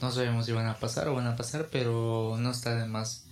[0.00, 3.24] no sabemos si van a pasar o van a pasar, pero no está de más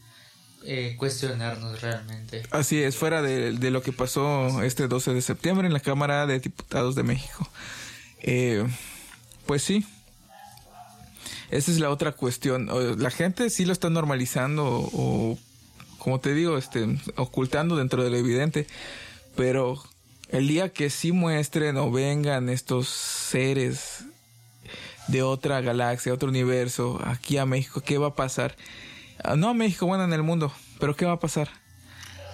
[0.65, 2.43] eh, cuestionarnos realmente.
[2.51, 6.39] Así es, fuera de, lo que pasó este 12 de septiembre en la Cámara de
[6.41, 7.49] Diputados de México.
[8.23, 8.67] Eh,
[9.47, 9.85] pues sí.
[11.51, 12.71] Esa es la otra cuestión.
[13.01, 15.39] La gente sí lo está normalizando o, o,
[15.99, 18.67] como te digo, este, ocultando dentro de lo evidente.
[19.37, 19.83] Pero
[20.29, 24.05] el día que sí muestren o vengan estos seres
[25.09, 28.57] de otra galaxia, otro universo, aquí a México, ¿qué va a pasar?
[29.23, 31.49] Ah, No a México, bueno, en el mundo, pero ¿qué va a pasar?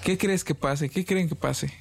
[0.02, 0.88] ¿Qué crees que pase?
[0.88, 1.72] ¿Qué creen que pase?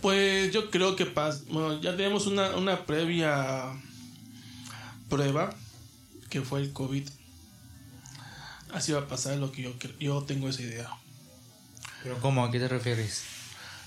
[0.00, 3.72] Pues yo creo que pas bueno, ya tenemos una, una previa
[5.08, 5.54] prueba
[6.30, 7.06] que fue el COVID.
[8.72, 10.88] Así va a pasar lo que yo, yo tengo esa idea.
[12.02, 12.44] Pero ¿cómo?
[12.44, 13.24] ¿A qué te refieres?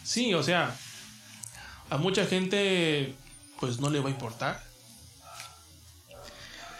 [0.03, 0.75] Sí, o sea,
[1.89, 3.15] a mucha gente
[3.59, 4.63] pues no le va a importar.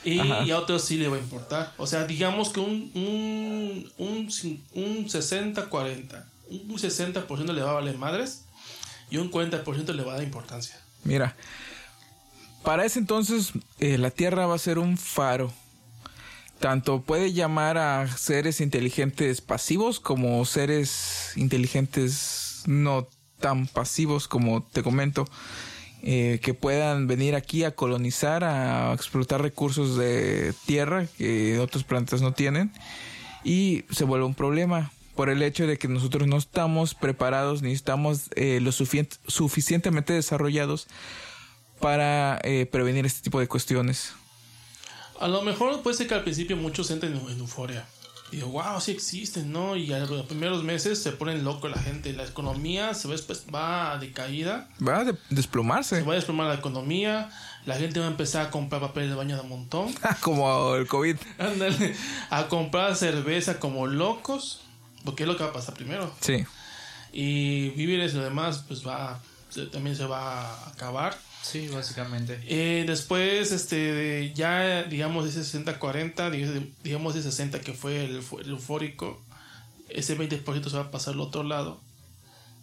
[0.03, 0.19] Y,
[0.51, 1.73] a otros sí le va a importar.
[1.77, 4.29] O sea, digamos que un, un, un,
[4.73, 6.23] un 60-40.
[6.49, 8.45] Un 60% le va a valer madres
[9.09, 10.79] y un 40% le va a dar importancia.
[11.03, 11.35] Mira,
[12.63, 15.51] para ese entonces eh, la Tierra va a ser un faro.
[16.59, 23.07] Tanto puede llamar a seres inteligentes pasivos como seres inteligentes no
[23.39, 25.25] tan pasivos como te comento.
[26.03, 32.21] Eh, que puedan venir aquí a colonizar, a explotar recursos de tierra que otros planetas
[32.21, 32.71] no tienen.
[33.43, 37.71] Y se vuelve un problema por el hecho de que nosotros no estamos preparados ni
[37.71, 40.87] estamos eh, lo suficient- suficientemente desarrollados
[41.79, 44.13] para eh, prevenir este tipo de cuestiones.
[45.19, 47.85] A lo mejor puede ser que al principio muchos entren en, en euforia.
[48.33, 49.75] Y digo, wow, sí existen, ¿no?
[49.75, 52.11] Y a los primeros meses se ponen loco la gente.
[52.13, 54.67] La economía se ve, pues, va de caída.
[54.85, 55.97] Va a de- desplomarse.
[55.97, 57.29] Se va a desplomar la economía.
[57.65, 59.93] La gente va a empezar a comprar papel de baño de montón.
[60.21, 61.15] como el COVID.
[61.37, 61.95] Ándale.
[62.31, 64.61] A comprar cerveza como locos.
[65.05, 66.11] Porque es lo que va a pasar primero.
[66.19, 66.43] Sí.
[67.11, 69.19] Y víveres y lo demás, pues va.
[69.71, 71.15] también se va a acabar.
[71.43, 72.39] Sí, básicamente.
[72.47, 78.49] Eh, después, este, ya digamos ese 60-40, dig- digamos ese 60 que fue el, el
[78.49, 79.21] eufórico,
[79.89, 81.81] ese 20% se va a pasar al otro lado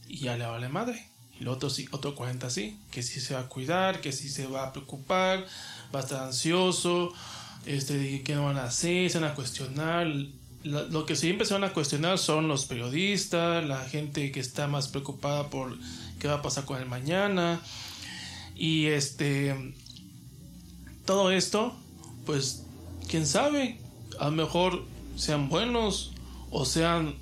[0.09, 1.07] y ya le vale madre.
[1.39, 4.29] Y el otro sí, otro 40 sí, que sí se va a cuidar, que sí
[4.31, 5.47] se va a preocupar,
[5.95, 7.13] va a estar ansioso,
[7.67, 10.07] este, qué no van a hacer, se van a cuestionar.
[10.65, 14.67] La- lo que siempre se van a cuestionar son los periodistas, la gente que está
[14.69, 15.77] más preocupada por
[16.19, 17.61] qué va a pasar con el mañana.
[18.61, 19.75] Y este.
[21.07, 21.75] Todo esto,
[22.27, 22.67] pues,
[23.09, 23.81] quién sabe.
[24.19, 24.85] A lo mejor
[25.17, 26.13] sean buenos
[26.51, 27.15] o sean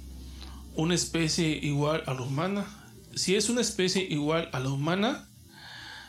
[0.75, 2.67] una especie igual a la humana.
[3.15, 5.29] Si es una especie igual a la humana,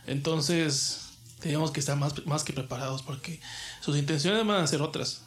[0.08, 3.40] entonces tenemos que estar más, más que preparados porque
[3.82, 5.22] sus intenciones van a ser otras.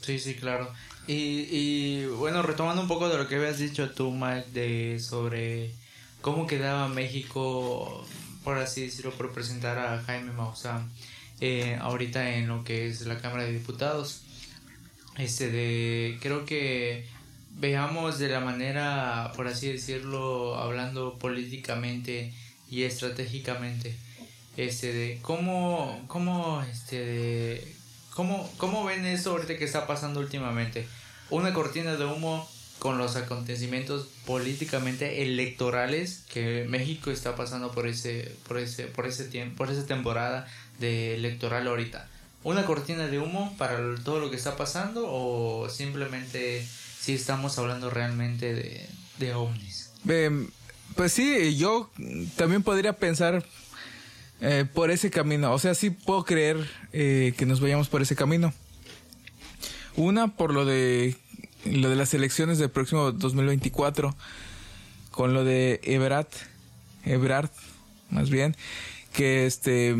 [0.00, 0.72] Sí, sí, claro.
[1.08, 5.74] Y, y bueno, retomando un poco de lo que habías dicho tú, Mike, de sobre
[6.20, 8.06] cómo quedaba México,
[8.44, 10.90] por así decirlo, por presentar a Jaime Maussan.
[11.40, 14.22] eh, ahorita en lo que es la Cámara de Diputados.
[15.16, 17.06] Este de creo que
[17.52, 22.32] veamos de la manera, por así decirlo, hablando políticamente
[22.70, 23.96] y estratégicamente,
[24.56, 27.74] este de cómo, cómo, este de,
[28.14, 30.86] cómo, cómo ven eso ahorita que está pasando últimamente.
[31.30, 32.48] Una cortina de humo
[32.80, 39.24] con los acontecimientos políticamente electorales que México está pasando por ese, por ese, por ese
[39.24, 40.48] tiempo, por esa temporada
[40.80, 42.08] de electoral ahorita.
[42.42, 46.66] Una cortina de humo para todo lo que está pasando o simplemente
[46.98, 48.88] si estamos hablando realmente de,
[49.18, 49.90] de ovnis.
[50.96, 51.90] pues sí, yo
[52.36, 53.44] también podría pensar
[54.40, 55.52] eh, por ese camino.
[55.52, 56.56] O sea, sí puedo creer
[56.94, 58.54] eh, que nos vayamos por ese camino.
[59.96, 61.14] Una, por lo de
[61.64, 64.16] lo de las elecciones del próximo 2024,
[65.10, 66.28] con lo de Ebrard,
[67.04, 67.50] Ebrard,
[68.10, 68.56] más bien,
[69.12, 69.94] que este,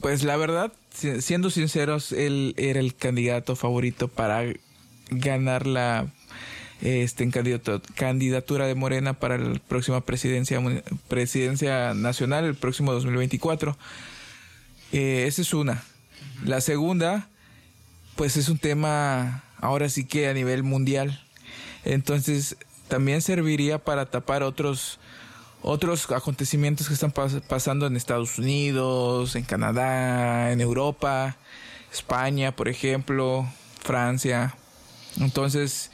[0.00, 0.72] pues la verdad,
[1.20, 4.44] siendo sinceros, él era el candidato favorito para
[5.10, 6.08] ganar la
[6.82, 7.30] este,
[7.94, 10.60] candidatura de Morena para la próxima presidencia,
[11.08, 13.76] presidencia nacional, el próximo 2024.
[14.92, 15.82] Eh, esa es una.
[16.44, 17.28] La segunda,
[18.16, 21.20] pues es un tema ahora sí que a nivel mundial.
[21.84, 22.56] Entonces,
[22.88, 24.98] también serviría para tapar otros
[25.62, 27.12] otros acontecimientos que están
[27.48, 31.36] pasando en Estados Unidos, en Canadá, en Europa,
[31.90, 33.48] España, por ejemplo,
[33.80, 34.54] Francia.
[35.18, 35.90] Entonces,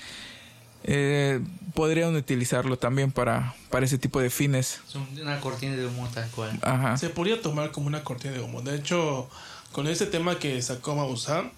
[0.83, 1.41] eh,
[1.75, 4.81] podrían utilizarlo también para, para ese tipo de fines.
[5.23, 6.99] Una cortina de humo tal cual.
[6.99, 8.63] Se podría tomar como una cortina de humo.
[8.63, 9.31] De hecho,
[9.71, 11.53] con este tema que sacó Maussan,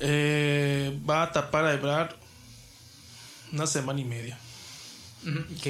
[0.00, 2.14] eh, va a tapar a Ebrard
[3.52, 4.38] una semana y media.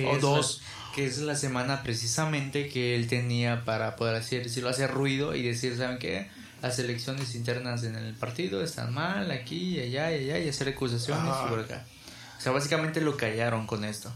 [0.06, 0.60] o dos.
[0.94, 5.42] que es la semana precisamente que él tenía para poder hacer, decirlo, hacer ruido y
[5.42, 6.28] decir, ¿saben qué?
[6.60, 10.68] Las elecciones internas en el partido están mal aquí y allá y allá y hacer
[10.68, 11.86] acusaciones por acá.
[12.36, 14.12] O sea, básicamente lo callaron con esto.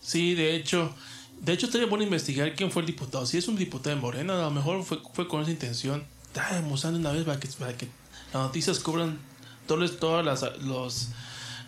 [0.00, 0.94] Sí, de hecho,
[1.40, 3.24] de hecho estaría bueno investigar quién fue el diputado.
[3.24, 6.04] Si es un diputado de Morena, a lo mejor fue, fue con esa intención.
[6.28, 7.86] Estamos una vez para que, para que
[8.32, 9.18] las noticias cubran
[9.66, 11.08] todas, todas las, los,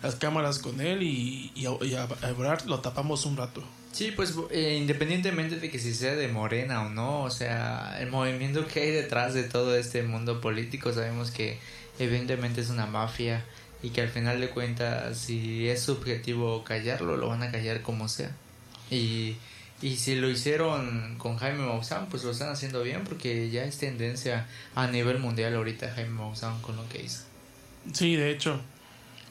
[0.01, 3.63] las cámaras con él y, y, a, Ebrard lo tapamos un rato.
[3.91, 8.09] Sí, pues eh, independientemente de que si sea de Morena o no, o sea, el
[8.11, 11.59] movimiento que hay detrás de todo este mundo político, sabemos que
[11.97, 13.43] evidentemente es una mafia
[13.81, 17.81] y que al final de cuentas si es su objetivo callarlo lo van a callar
[17.81, 18.31] como sea
[18.91, 19.37] y,
[19.81, 23.77] y si lo hicieron con Jaime Maussan pues lo están haciendo bien porque ya es
[23.77, 27.23] tendencia a nivel mundial ahorita Jaime Maussan con lo que hizo
[27.93, 28.59] sí de hecho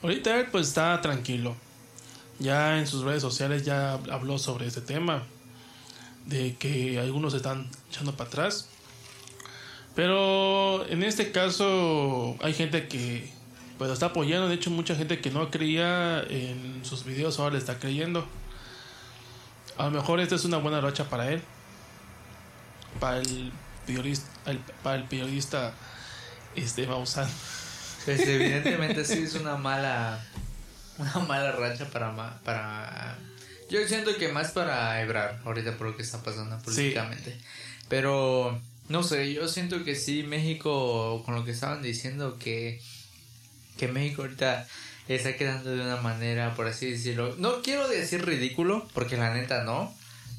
[0.03, 1.55] ahorita él pues está tranquilo
[2.39, 5.23] ya en sus redes sociales ya habló sobre este tema
[6.25, 8.69] de que algunos están echando para atrás
[9.95, 13.29] pero en este caso hay gente que
[13.79, 14.49] pues está apoyando.
[14.49, 18.27] De hecho, mucha gente que no creía en sus videos ahora le está creyendo.
[19.77, 21.41] A lo mejor esta es una buena racha para él.
[22.99, 23.51] Para el
[23.87, 24.29] periodista,
[24.83, 25.73] para el periodista
[26.55, 26.87] este.
[28.05, 30.23] Pues evidentemente sí es una mala
[30.97, 33.17] una mala racha para para
[33.69, 37.37] yo siento que más para Ebrar ahorita por lo que está pasando políticamente.
[37.87, 42.81] Pero no sé, yo siento que sí México con lo que estaban diciendo que
[43.77, 44.67] que México ahorita
[45.07, 47.35] está quedando de una manera, por así decirlo.
[47.37, 49.93] No quiero decir ridículo, porque la neta no.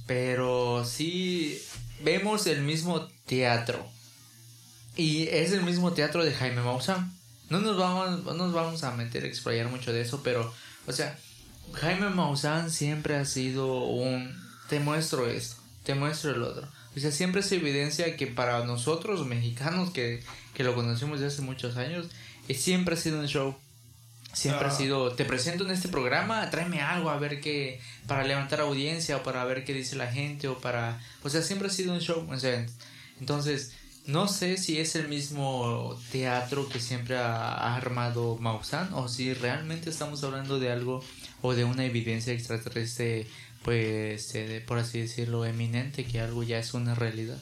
[0.07, 1.61] Pero sí
[2.03, 3.85] vemos el mismo teatro.
[4.97, 7.13] Y es el mismo teatro de Jaime Maussan.
[7.51, 10.53] No nos vamos, no nos vamos a meter a explayar mucho de eso, pero,
[10.87, 11.19] o sea,
[11.75, 14.35] Jaime Maussan siempre ha sido un.
[14.69, 16.69] Te muestro esto, te muestro el otro.
[16.97, 20.23] O sea, siempre se evidencia que para nosotros mexicanos que,
[20.55, 22.07] que lo conocemos desde hace muchos años,
[22.55, 23.57] siempre ha sido un show.
[24.33, 24.75] Siempre ha ah.
[24.75, 29.23] sido, te presento en este programa, tráeme algo a ver qué, para levantar audiencia o
[29.25, 32.29] para ver qué dice la gente o para, o sea, siempre ha sido un show.
[32.31, 32.65] O sea,
[33.19, 33.73] entonces,
[34.07, 39.91] no sé si es el mismo teatro que siempre ha, armado Maussan o si realmente
[39.91, 41.03] estamos hablando de algo
[41.43, 43.27] o de una evidencia extraterrestre,
[43.63, 47.39] pues, eh, por así decirlo, eminente, que algo ya es una realidad.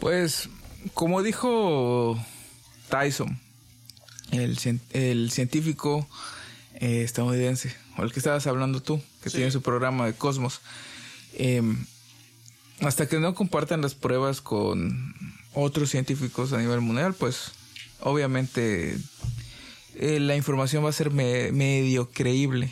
[0.00, 0.48] Pues,
[0.94, 2.22] como dijo
[2.88, 3.40] Tyson,
[4.30, 4.58] el,
[4.92, 6.06] el científico
[6.80, 10.60] eh, estadounidense, o el que estabas hablando tú, que tiene su programa de Cosmos,
[11.34, 11.84] em,
[12.80, 15.14] hasta que no compartan las pruebas con
[15.60, 17.52] otros científicos a nivel mundial, pues
[18.00, 18.96] obviamente
[19.96, 22.70] eh, la información va a ser medio creíble.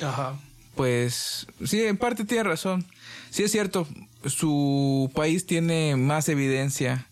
[0.00, 0.38] Ajá.
[0.74, 2.84] Pues sí, en parte tiene razón.
[3.30, 3.86] Sí es cierto,
[4.26, 7.06] su país tiene más evidencia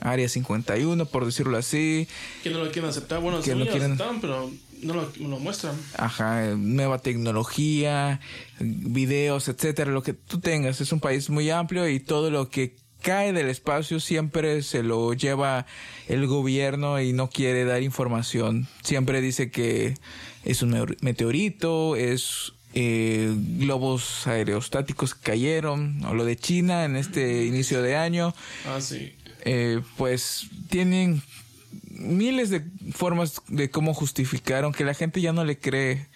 [0.00, 2.06] Área 51, por decirlo así.
[2.42, 3.20] Que no lo quieren aceptar.
[3.20, 4.50] Bueno, Que no lo quieren- aceptaron, pero
[4.82, 5.74] no lo, lo muestran.
[5.96, 8.20] Ajá, nueva tecnología,
[8.60, 10.80] videos, etcétera, lo que tú tengas.
[10.80, 15.12] Es un país muy amplio y todo lo que cae del espacio siempre se lo
[15.14, 15.66] lleva
[16.08, 18.66] el gobierno y no quiere dar información.
[18.82, 19.94] Siempre dice que
[20.44, 26.96] es un meteor- meteorito, es eh, globos aerostáticos que cayeron, o lo de China en
[26.96, 28.34] este inicio de año
[28.66, 29.14] Ah, sí.
[29.44, 31.22] eh, pues tienen
[31.90, 36.06] miles de formas de cómo justificar, aunque la gente ya no le cree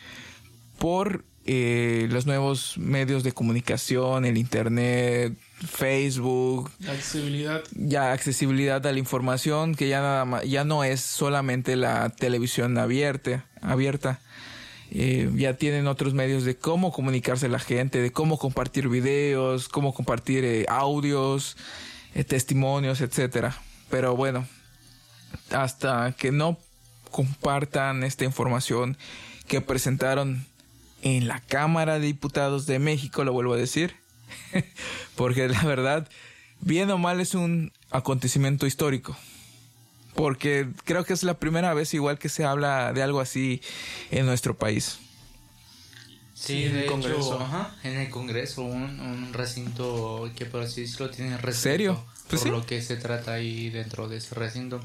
[0.79, 5.35] por eh, los nuevos medios de comunicación, el internet,
[5.67, 7.63] Facebook, accesibilidad.
[7.73, 12.77] ya accesibilidad a la información, que ya nada más, ya no es solamente la televisión
[12.79, 14.21] abierta, abierta.
[14.95, 19.95] Eh, ya tienen otros medios de cómo comunicarse la gente, de cómo compartir videos, cómo
[19.95, 21.57] compartir eh, audios,
[22.15, 23.57] eh, testimonios, etcétera.
[23.89, 24.47] Pero bueno,
[25.51, 26.59] hasta que no
[27.11, 28.99] compartan esta información
[29.49, 30.45] que presentaron
[31.03, 34.02] en la Cámara de Diputados de México, lo vuelvo a decir,
[35.17, 36.09] porque la verdad,
[36.61, 39.17] bien o mal es un acontecimiento histórico.
[40.15, 43.63] Porque creo que es la primera vez igual que se habla de algo así
[44.11, 44.99] en nuestro país.
[46.35, 47.41] Sí, en de el hecho, Congreso.
[47.41, 51.63] ajá, en el Congreso, un, un recinto que por así decirlo tiene recinto.
[51.63, 52.05] ¿Serio?
[52.29, 52.51] Pues por sí.
[52.51, 54.81] lo que se trata ahí dentro de ese recinto.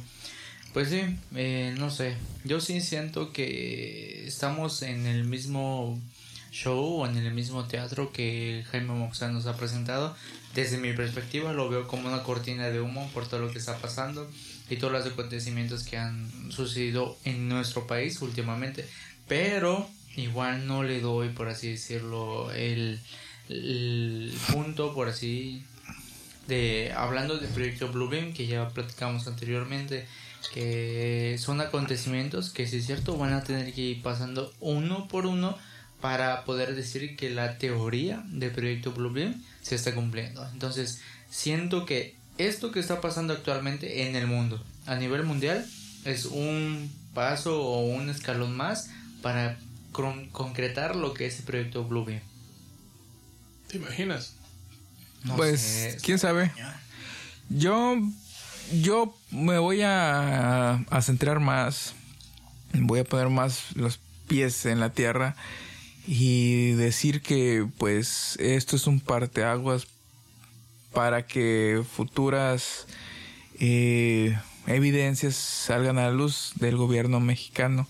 [0.74, 1.02] Pues sí,
[1.36, 6.00] eh, no sé, yo sí siento que estamos en el mismo
[6.58, 10.16] show o en el mismo teatro que Jaime Moxán nos ha presentado.
[10.56, 13.78] Desde mi perspectiva lo veo como una cortina de humo por todo lo que está
[13.78, 14.30] pasando
[14.70, 18.88] y todos los acontecimientos que han sucedido en nuestro país últimamente.
[19.28, 23.00] Pero igual no le doy, por así decirlo, el,
[23.50, 25.64] el punto, por así
[26.48, 30.08] de hablando del proyecto Bluebeam que ya platicamos anteriormente
[30.54, 35.26] que son acontecimientos que si es cierto van a tener que ir pasando uno por
[35.26, 35.58] uno
[36.02, 42.16] para poder decir que la teoría del proyecto Bluebeam se está cumpliendo entonces siento que
[42.38, 45.66] esto que está pasando actualmente en el mundo a nivel mundial
[46.06, 48.90] es un paso o un escalón más
[49.22, 49.58] para
[49.92, 52.22] con- concretar lo que es el proyecto Bluebeam
[53.68, 54.36] ¿Te imaginas?
[55.24, 56.52] No pues, sé, quién sabe.
[57.50, 57.98] Yo,
[58.82, 61.94] yo me voy a, a centrar más,
[62.74, 65.36] voy a poner más los pies en la tierra
[66.08, 69.88] y decir que pues esto es un parteaguas
[70.94, 72.88] para que futuras
[73.60, 77.88] eh, evidencias salgan a la luz del gobierno mexicano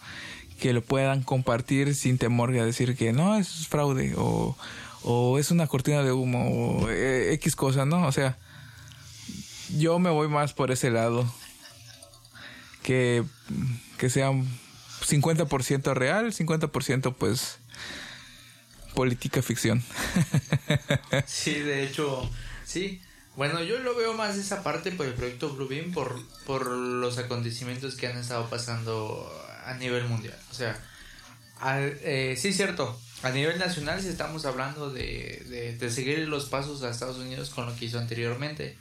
[0.60, 4.58] que lo puedan compartir sin temor a decir que no, es fraude o,
[5.04, 8.08] o es una cortina de humo o eh, X cosa, ¿no?
[8.08, 8.38] O sea,
[9.78, 11.32] yo me voy más por ese lado.
[12.82, 13.24] Que,
[13.98, 14.48] que sea un
[15.06, 17.60] 50% real, 50% pues
[18.98, 19.84] política ficción.
[21.28, 22.30] Sí, de hecho,
[22.66, 23.00] sí.
[23.36, 27.96] Bueno, yo lo veo más esa parte por el proyecto Bluebeam por, por los acontecimientos
[27.96, 29.32] que han estado pasando
[29.66, 30.36] a nivel mundial.
[30.50, 30.74] O sea,
[31.60, 36.46] al- eh, sí cierto, a nivel nacional si estamos hablando de, de, de seguir los
[36.46, 38.76] pasos a Estados Unidos con lo que hizo anteriormente.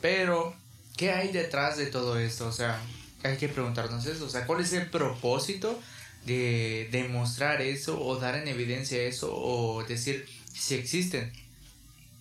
[0.00, 0.54] Pero,
[0.96, 2.46] ¿qué hay detrás de todo esto?
[2.48, 2.80] O sea,
[3.22, 4.24] hay que preguntarnos eso.
[4.24, 5.78] O sea, ¿cuál es el propósito
[6.26, 11.32] de demostrar eso o dar en evidencia eso o decir si existen?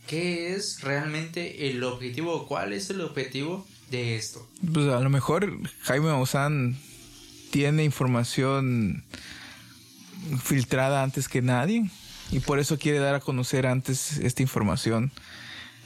[0.08, 2.47] ¿Qué es realmente el objetivo?
[2.47, 4.47] ¿Cuál es el objetivo de esto?
[4.74, 6.78] Pues a lo mejor Jaime Maussan
[7.52, 9.04] tiene información
[10.43, 11.89] filtrada antes que nadie
[12.32, 15.12] y por eso quiere dar a conocer antes esta información,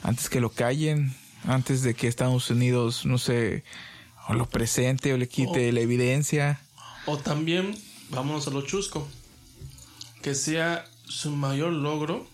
[0.02, 1.14] antes que lo callen,
[1.46, 3.64] antes de que Estados Unidos, no sé,
[4.28, 6.60] o lo presente o le quite O- la evidencia.
[7.06, 7.74] O también,
[8.10, 9.06] vámonos a lo chusco,
[10.22, 12.26] que sea su mayor logro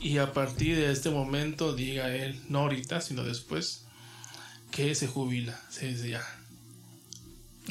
[0.00, 3.84] y a partir de este momento diga él, no ahorita, sino después,
[4.70, 6.24] que se jubila, se dice ya.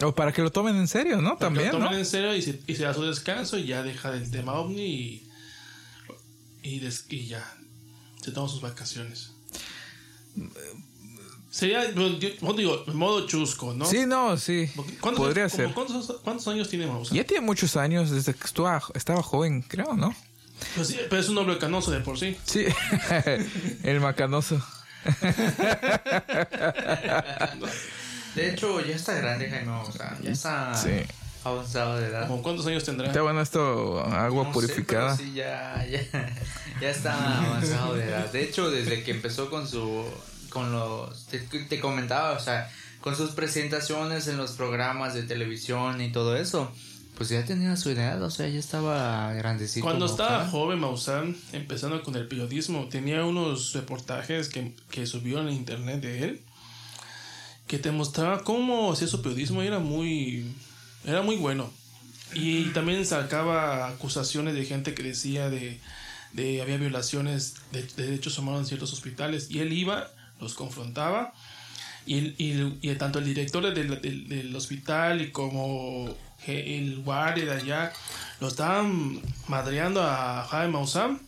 [0.03, 1.38] O para que lo tomen en serio, ¿no?
[1.38, 1.86] Que También, lo ¿no?
[1.86, 4.53] tomen en serio y se, y se da su descanso y ya deja del tema
[4.53, 5.30] ovni y,
[6.61, 7.43] y, des- y ya
[8.21, 9.32] se toma sus vacaciones.
[11.49, 12.09] Sería, yo-
[12.53, 13.85] digo, en modo chusco, ¿no?
[13.85, 14.69] Sí, no, sí.
[14.99, 15.73] ¿cuántos- Podría como ser.
[15.73, 17.15] ¿cuántos, cuántos años tiene Mausa?
[17.15, 20.13] Ya tiene muchos años desde que estuvo, estaba joven, creo, ¿no?
[20.75, 22.35] Pues sí, pero es un hombre canoso de por sí.
[22.45, 22.65] Sí,
[23.83, 24.61] el macanoso.
[28.35, 30.89] De hecho, ya está grande Jaime Maussan, ya está Sí.
[31.43, 32.27] avanzado de edad.
[32.27, 33.07] ¿Como cuántos años tendrá?
[33.07, 35.15] Está bueno esto, agua No sé, purificada.
[35.15, 36.01] pero sí, ya, ya,
[36.81, 38.31] ya está avanzado de edad.
[38.31, 40.05] De hecho, desde que empezó con su
[40.49, 42.69] con los, te, te comentaba, o sea,
[43.01, 46.71] con sus presentaciones en los programas de televisión y todo eso,
[47.17, 49.83] pues ya tenía su edad, o sea, ya estaba grandecito.
[49.83, 55.49] Cuando estaba joven Maussan, empezando con el periodismo, tenía unos reportajes que, que subió en
[55.49, 56.41] internet de él,
[57.65, 60.53] que te mostraba cómo hacía su periodismo y era muy,
[61.05, 61.71] era muy bueno.
[62.33, 65.79] Y también sacaba acusaciones de gente que decía de,
[66.33, 69.49] de había violaciones de, de derechos humanos en ciertos hospitales.
[69.49, 71.33] Y él iba, los confrontaba.
[72.05, 76.15] Y, y, tanto el director del, del- del hospital y como
[76.45, 77.91] el guardia de allá
[78.39, 81.19] lo estaban madreando a Jaime Maussan.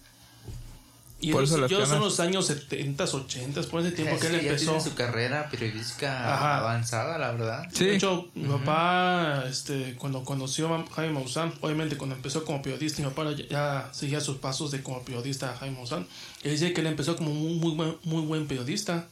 [1.21, 4.21] Y Por eso, eso las yo son los años 70, 80, por ese tiempo Es
[4.21, 4.65] que él ya empezó.
[4.67, 6.59] tiene su carrera periodística Ajá.
[6.59, 7.67] avanzada, la verdad.
[7.73, 7.85] Sí.
[7.85, 13.01] De hecho, mi papá, este, cuando conoció a Jaime Maussan, obviamente cuando empezó como periodista,
[13.01, 16.07] mi papá ya, ya seguía sus pasos de como periodista a Jaime Maussan.
[16.43, 19.07] Él dice que él empezó como un muy buen, muy buen periodista,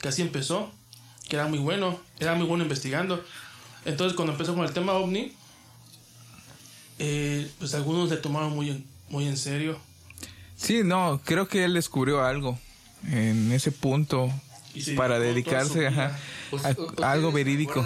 [0.00, 0.72] que así empezó,
[1.28, 3.22] que era muy bueno, era muy bueno investigando.
[3.84, 5.34] Entonces, cuando empezó con el tema ovni,
[6.98, 9.78] eh, pues algunos le tomaron muy en, muy en serio.
[10.56, 12.58] Sí, no, creo que él descubrió algo
[13.10, 14.32] en ese punto
[14.96, 16.18] para dedicarse ajá,
[16.50, 17.84] Pues, a, ¿ustedes a algo verídico.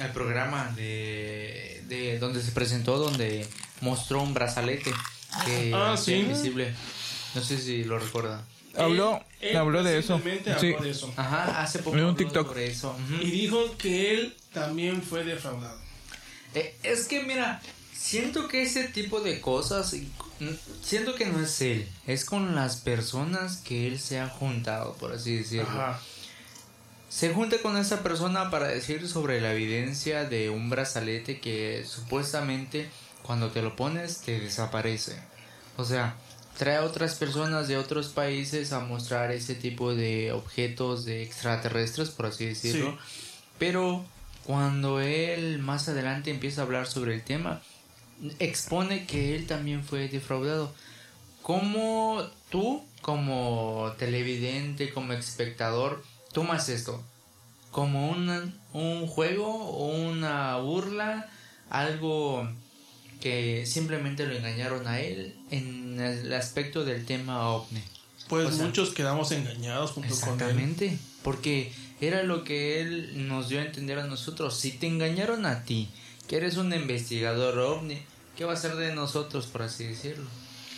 [0.00, 3.46] El programa de, de donde se presentó, donde
[3.80, 4.92] mostró un brazalete
[5.44, 6.14] que Ah, sí.
[6.14, 6.72] invisible.
[7.34, 8.42] No sé si lo recuerdan.
[8.76, 10.16] Habló, Él- él habló de eso.
[10.18, 10.72] recientemente Sí.
[10.74, 11.12] habló de eso.
[11.16, 12.46] Ajá, hace poco En un habló TikTok.
[12.48, 12.96] sobre eso.
[13.20, 15.78] Y dijo que él también fue defraudado.
[16.54, 17.60] Eh, es que mira,
[17.92, 20.08] siento que ese tipo de cosas, y-
[20.82, 25.12] siento que no es él, es con las personas que él se ha juntado, por
[25.12, 25.68] así decirlo.
[25.70, 26.00] Ajá.
[27.08, 32.90] Se junta con esa persona para decir sobre la evidencia de un brazalete que supuestamente
[33.22, 35.18] cuando te lo pones te desaparece.
[35.78, 36.16] O sea,
[36.58, 42.10] trae a otras personas de otros países a mostrar ese tipo de objetos de extraterrestres,
[42.10, 42.90] por así decirlo.
[42.90, 42.98] Sí.
[43.58, 44.04] Pero
[44.44, 47.62] cuando él más adelante empieza a hablar sobre el tema,
[48.38, 50.72] expone que él también fue defraudado.
[51.42, 57.02] ¿Cómo tú, como televidente, como espectador, tomas esto?
[57.70, 61.28] ¿Como una- un juego o una burla?
[61.70, 62.48] ¿Algo
[63.20, 67.82] que simplemente lo engañaron a él en el aspecto del tema ovni?
[68.28, 70.34] Pues O sea, muchos quedamos engañados junto con él.
[70.34, 74.56] Exactamente, porque era lo que él nos dio a entender a nosotros.
[74.58, 75.88] Si te engañaron a ti,
[76.28, 78.00] que eres un investigador ovni,
[78.36, 80.26] ¿qué va a ser de nosotros, por así decirlo?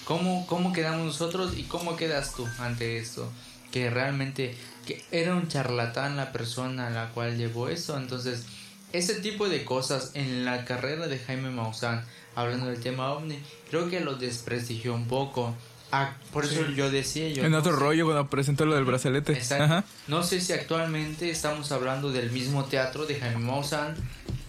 [0.05, 3.31] ¿Cómo, cómo quedamos nosotros y cómo quedas tú ante esto?
[3.71, 7.97] Que realmente que era un charlatán la persona a la cual llevó eso.
[7.97, 8.47] Entonces,
[8.93, 13.39] ese tipo de cosas en la carrera de Jaime Maussan, hablando del tema ovni,
[13.69, 15.55] creo que lo desprestigió un poco.
[15.93, 16.75] Ah, por eso Sí.
[16.77, 17.45] yo decía yo.
[17.45, 19.33] En no otro sé- rollo cuando presentó lo del brazalete.
[19.33, 19.65] Exacto.
[19.65, 19.85] Ajá.
[20.07, 23.97] No sé si actualmente estamos hablando del mismo teatro de Jaime Maussan,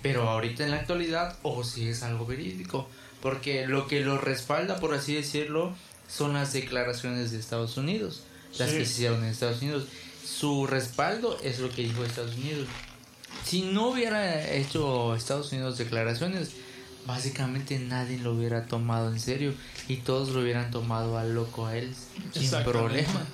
[0.03, 2.87] pero ahorita en la actualidad, o si es algo verídico.
[3.21, 5.73] Porque lo que lo respalda, por así decirlo,
[6.07, 8.23] son las declaraciones de Estados Unidos,
[8.57, 8.77] las Sí.
[8.77, 9.85] que se hicieron en Estados Unidos.
[10.25, 12.67] Su respaldo es lo que dijo Estados Unidos.
[13.45, 16.51] Si no hubiera hecho Estados Unidos declaraciones,
[17.11, 19.53] básicamente nadie lo hubiera tomado en serio
[19.89, 21.93] y todos lo hubieran tomado al loco a él
[22.31, 23.25] sin problema.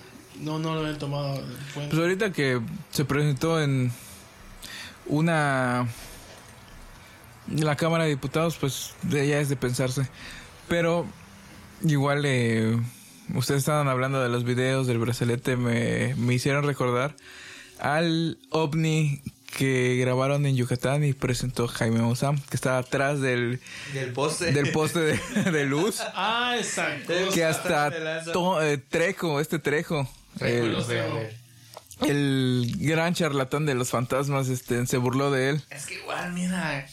[0.41, 1.91] No, no lo habían tomado en cuenta.
[1.91, 2.59] Pues ahorita que
[2.89, 3.91] se presentó en
[5.05, 5.87] una
[7.47, 10.09] la Cámara de Diputados, pues de ya es de pensarse.
[10.67, 11.05] Pero
[11.83, 12.79] igual eh,
[13.35, 17.15] ustedes estaban hablando de los videos del brazalete, me, me hicieron recordar
[17.79, 19.21] al ovni
[19.55, 23.59] que grabaron en Yucatán y presentó Jaime Maussan, que estaba atrás del,
[23.93, 24.51] Del poste.
[24.51, 27.13] del poste de, de luz, Ah, exacto.
[27.33, 27.91] que hasta
[28.33, 30.07] to- eh, Trejo, este Trejo,
[30.41, 31.35] el- a ver.
[32.01, 35.63] el gran charlatán de los fantasmas este se burló de él.
[35.69, 36.85] Es que igual, mira,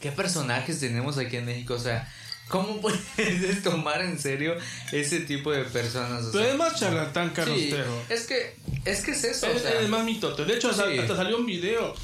[0.00, 2.08] qué personajes tenemos aquí en México, o sea,
[2.50, 4.54] ¿cómo puedes tomar en serio
[4.92, 6.24] ese tipo de personas?
[6.26, 7.74] O Pero sea, es más charlatán, Carlos sí,
[8.10, 10.44] es que, es que es eso, o Es, sea, es más mitote.
[10.44, 10.98] De hecho, hasta, Sí.
[10.98, 11.94] hasta salió un video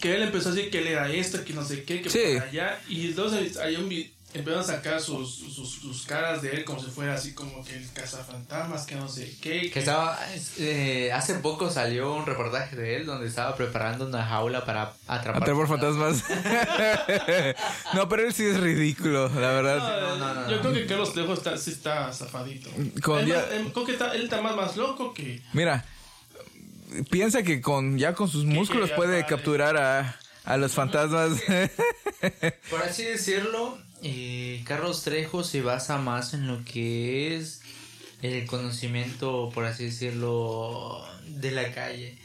[0.00, 2.18] que él empezó a decir que él era esto, que no sé qué, que Sí.
[2.36, 2.80] para allá.
[2.88, 6.80] Y entonces hay un vi- empezaron a sacar sus, sus, sus caras de él como
[6.82, 9.70] si fuera así como que el cazafantasmas, que no sé qué.
[9.70, 10.18] que estaba,
[10.58, 15.42] eh, hace poco salió un reportaje de él donde estaba preparando una jaula para atrapar,
[15.42, 16.24] Atrapar fantasmas.
[17.94, 19.78] no, pero él sí es ridículo, la verdad.
[20.00, 20.62] No, no, no, yo no.
[20.62, 22.70] creo que Carlos Trejo está, sí está zafadito.
[23.02, 25.42] Con Él ya- más- él- creo que está, él está más, más loco que...
[25.54, 25.84] Mira,
[27.10, 31.40] piensa que con ya con sus músculos puede capturar a, a los fantasmas.
[32.70, 37.60] Por así decirlo, eh, Carlos Trejo se basa más en lo que es
[38.22, 42.16] el conocimiento, por así decirlo, de la calle,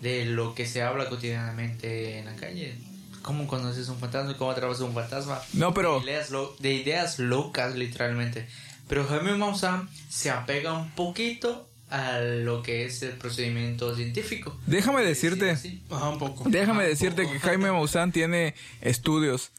[0.00, 2.76] de lo que se habla cotidianamente en la calle.
[3.22, 4.36] ¿Cómo conoces un fantasma?
[4.36, 5.40] ¿Cómo atravesas un fantasma?
[5.52, 6.00] No, pero...
[6.00, 8.46] De ideas, lo- de ideas locas, literalmente.
[8.88, 14.56] Pero Jaime Maussan se apega un poquito a lo que es el procedimiento científico.
[14.66, 16.44] Déjame decirte, Sí, Ajá, un poco.
[16.48, 17.34] déjame decirte poco.
[17.34, 19.50] que Jaime Maussan tiene estudios.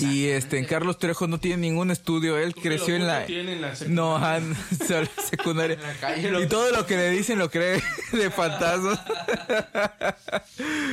[0.00, 2.36] Y este, en Carlos Trejo no tiene ningún estudio.
[2.38, 3.14] Él creció en la...
[3.20, 4.16] mucho tiene en la No, secundaria.
[4.76, 5.74] ajá, solo secundaria.
[5.76, 9.00] En la calle lo- Y todo lo que le dicen lo cree de fantasmas.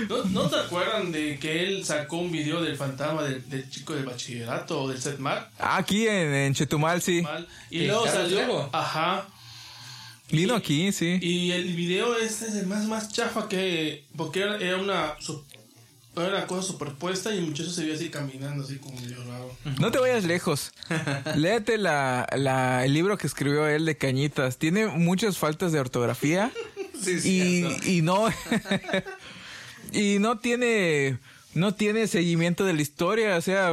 [0.07, 3.93] ¿No, ¿No te acuerdan de que él sacó un video del fantasma del, del chico
[3.93, 5.49] del bachillerato o del setmar?
[5.59, 7.23] Aquí en, en Chetumal, sí.
[7.69, 8.69] Y ¿De luego salió.
[8.73, 9.27] Ajá.
[10.31, 11.17] Vino aquí, sí.
[11.21, 14.05] Y el video este es el más, más chafa que.
[14.15, 15.15] Porque era una.
[16.15, 18.97] Era una cosa superpuesta y el muchacho se veía así caminando, así como
[19.27, 19.55] raro.
[19.79, 20.71] No te vayas lejos.
[21.35, 24.57] Léete la, la- el libro que escribió él de Cañitas.
[24.57, 26.51] Tiene muchas faltas de ortografía.
[27.23, 27.63] y,
[27.97, 28.27] y no.
[29.93, 31.17] y no tiene.
[31.53, 33.35] No tiene seguimiento de la historia.
[33.37, 33.71] O sea,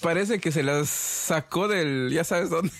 [0.00, 2.10] parece que se las sacó del.
[2.12, 2.72] Ya sabes dónde.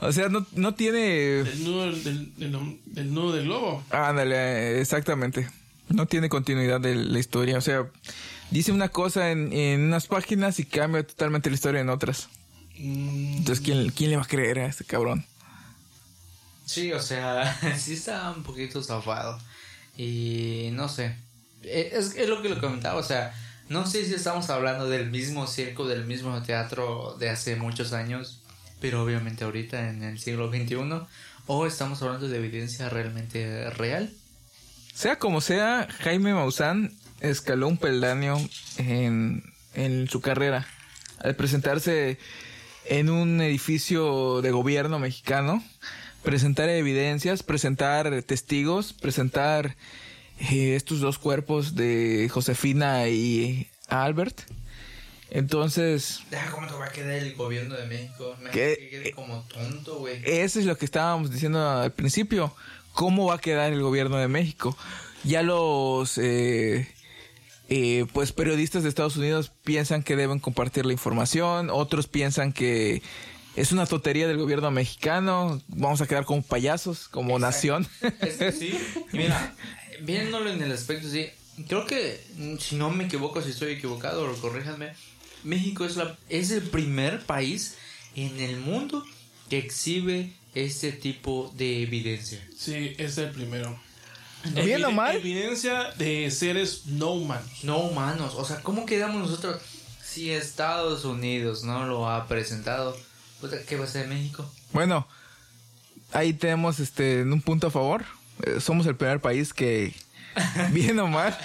[0.00, 1.40] o sea, no, no tiene.
[1.40, 3.82] El nudo del, del, del nudo del globo.
[3.90, 5.48] Ándale, exactamente.
[5.88, 7.58] No tiene continuidad de la historia.
[7.58, 7.86] O sea,
[8.50, 12.28] dice una cosa en, en unas páginas y cambia totalmente la historia en otras.
[12.78, 15.26] Mm, Entonces, ¿quién, quién le va a creer a este cabrón?
[16.64, 19.38] Sí, o sea, sí está un poquito zafado.
[19.96, 21.16] Y no sé.
[21.62, 23.34] E- Es, es lo que le comentaba, o sea,
[23.68, 28.42] no sé si estamos hablando del mismo circo, del mismo teatro de hace muchos años,
[28.80, 31.08] pero obviamente ahorita en el siglo XXI,
[31.46, 34.12] o estamos hablando de evidencia realmente real.
[34.94, 38.36] Sea como sea, Jaime Maussan escaló un peldaño
[38.78, 39.42] en,
[39.74, 40.68] en su carrera.
[41.18, 42.16] Al presentarse
[42.84, 45.64] en un edificio de gobierno mexicano,
[46.22, 49.76] presentar evidencias, presentar testigos, presentar
[50.38, 54.42] eh, estos dos cuerpos de Josefina y Albert.
[55.30, 58.36] Entonces, Deja cómo te va a quedar el gobierno de México.
[58.52, 58.76] ¿Qué?
[58.78, 60.22] que quede como tonto, güey.
[60.24, 62.54] Eso es lo que estábamos diciendo al principio.
[62.94, 64.76] ¿Cómo va a quedar el gobierno de México?
[65.24, 66.88] Ya los eh,
[67.68, 73.02] eh, pues periodistas de Estados Unidos piensan que deben compartir la información, otros piensan que
[73.56, 77.86] es una tontería del gobierno mexicano, vamos a quedar como payasos, como nación.
[78.20, 78.78] Es que sí.
[79.12, 79.54] Mira,
[80.02, 81.28] viéndolo en el aspecto, sí.
[81.68, 82.20] Creo que,
[82.60, 84.92] si no me equivoco, si estoy equivocado, corríjanme.
[85.42, 87.76] México es, la, es el primer país
[88.14, 89.04] en el mundo
[89.48, 92.40] que exhibe este tipo de evidencia.
[92.56, 93.78] sí, es el primero.
[94.52, 95.16] Bien o Evide- mal.
[95.16, 97.48] Evidencia de seres no humanos.
[97.62, 99.60] No humanos, o sea, ¿cómo quedamos nosotros
[100.04, 102.96] si Estados Unidos no lo ha presentado?
[103.40, 104.48] Puta, ¿Qué va a ser México?
[104.72, 105.06] Bueno,
[106.12, 108.04] ahí tenemos este un punto a favor.
[108.42, 109.94] Eh, somos el primer país que,
[110.72, 111.36] bien o mal,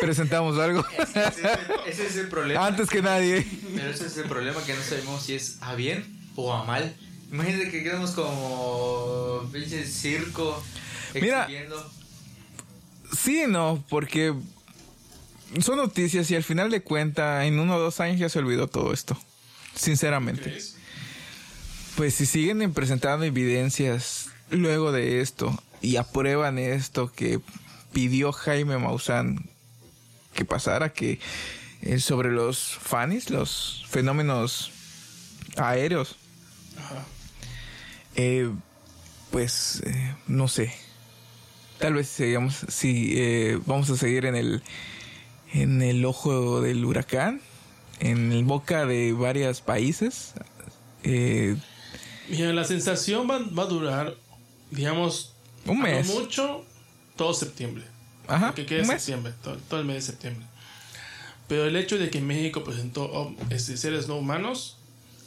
[0.00, 1.48] presentamos algo Ese es el,
[1.86, 2.66] ese es el problema.
[2.66, 3.46] antes que nadie.
[3.76, 6.04] Pero ese es el problema que no sabemos si es a bien
[6.36, 6.94] o a mal.
[7.32, 10.62] Imagínate que quedamos como pinche circo
[11.14, 11.48] Mira.
[13.12, 14.34] Sí, no, porque
[15.60, 18.68] son noticias y al final de cuenta, en uno o dos años ya se olvidó
[18.68, 19.18] todo esto.
[19.74, 20.42] Sinceramente.
[20.42, 20.76] ¿Crees?
[21.96, 27.40] Pues si siguen presentando evidencias luego de esto y aprueban esto que
[27.92, 29.50] pidió Jaime Maussan
[30.34, 31.18] que pasara, que
[31.82, 34.70] eh, sobre los fanis, los fenómenos
[35.56, 36.16] aéreos.
[38.20, 38.50] Eh,
[39.30, 40.72] pues eh, no sé.
[41.78, 44.62] Tal vez sigamos, si eh, vamos a seguir en el
[45.52, 47.40] en el ojo del huracán,
[47.98, 50.34] en el boca de varios países.
[51.02, 51.56] Eh,
[52.28, 54.14] Mira, la sensación va, va a durar,
[54.70, 55.34] digamos,
[55.66, 56.06] un mes.
[56.06, 56.64] mucho
[57.16, 57.84] todo septiembre.
[58.28, 59.02] Ajá, que quede un mes.
[59.02, 60.46] septiembre, todo, todo el mes de septiembre.
[61.48, 64.76] Pero el hecho de que México presentó oh, este, seres no humanos,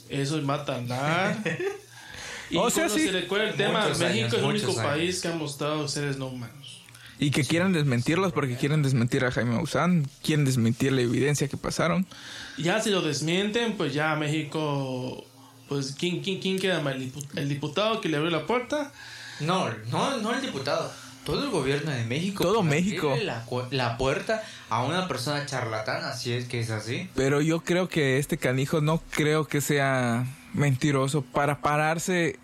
[0.08, 1.44] eso va a tardar.
[2.54, 3.00] y O sea, sí.
[3.02, 4.84] se recuerda el tema, Muchos México años, es el único años.
[4.84, 6.82] país que ha mostrado seres no humanos.
[7.20, 11.58] Y que quieran desmentirlos porque quieren desmentir a Jaime Maussan, quieren desmentir la evidencia que
[11.58, 12.06] pasaron.
[12.58, 15.24] Ya si lo desmienten, pues ya México,
[15.70, 16.96] pues ¿quién, quién, quién queda mal?
[17.02, 18.92] ¿El dipu- ¿El diputado que le abrió la puerta?
[19.40, 20.92] No, no, no el diputado.
[21.26, 22.44] Todo el gobierno de México.
[22.44, 23.16] Todo México.
[23.24, 27.10] La, la puerta a una persona charlatana, si es que es así.
[27.16, 32.38] Pero yo creo que este canijo no creo que sea mentiroso para pararse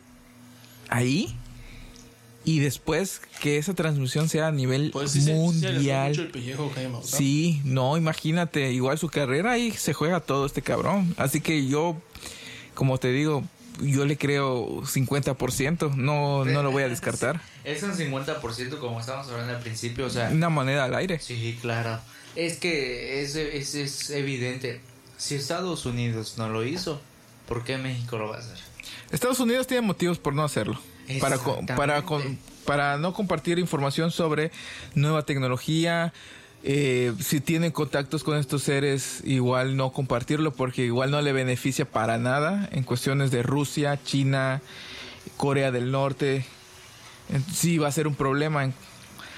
[0.89, 1.35] ahí
[2.45, 6.09] y después que esa transmisión sea a nivel Pues sí, se- se mundial.
[6.09, 7.17] mucho el pellejo Jaime Maussan.
[7.19, 11.13] Sí, no, imagínate, igual su carrera ahí se juega todo este cabrón.
[11.17, 11.97] Así que yo,
[12.73, 13.43] como te digo,
[13.81, 17.41] yo le creo 50%, no, no lo voy a descartar.
[17.65, 20.29] Es un 50% como estábamos hablando al principio, o sea...
[20.31, 21.19] Una moneda al aire.
[21.19, 21.99] Sí, claro.
[22.35, 24.81] Es que es, es, es evidente.
[25.17, 26.99] Si Estados Unidos no lo hizo,
[27.47, 28.57] ¿por qué México lo va a hacer?
[29.11, 30.79] Estados Unidos tiene motivos por no hacerlo.
[31.19, 31.37] Para,
[31.75, 32.03] para,
[32.65, 34.51] para no compartir información sobre
[34.93, 36.13] nueva tecnología.
[36.63, 41.85] eh, si tienen contactos con estos seres, igual no compartirlo porque igual no le beneficia
[41.85, 44.61] para nada en cuestiones de Rusia, China,
[45.37, 46.45] Corea del Norte.
[47.53, 48.69] Sí va a ser un problema.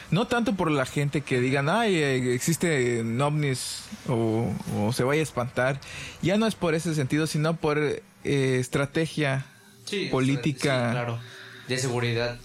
[0.09, 5.21] no tanto por la gente que digan, ay, eh, existe ovnis o, o se vaya
[5.21, 5.79] a espantar.
[6.21, 9.45] Ya no es por ese sentido, sino por eh, estrategia
[9.85, 10.87] Sí, política.
[10.87, 11.19] sí, claro.
[11.67, 12.37] De seguridad.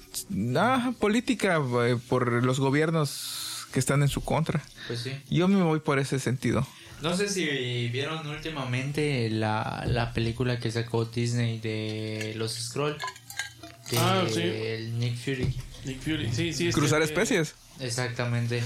[0.57, 4.62] Ah, política eh, por los gobiernos que están en su contra.
[4.87, 5.12] Pues sí.
[5.31, 6.66] Yo me voy por ese sentido.
[7.03, 12.97] No sé si vieron últimamente la, la película que sacó Disney de los Scroll.
[13.91, 14.41] De Ah, sí.
[14.43, 15.55] el Nick Fury.
[15.85, 16.68] Nick Fury, sí, sí.
[16.68, 17.55] este, Cruzar especies.
[17.81, 18.62] Exactamente.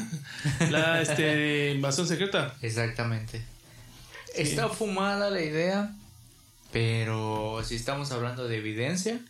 [0.70, 2.54] La este, invasión secreta.
[2.62, 3.42] Exactamente.
[4.36, 5.94] Está fumada la idea,
[6.72, 9.20] pero si estamos hablando de evidencia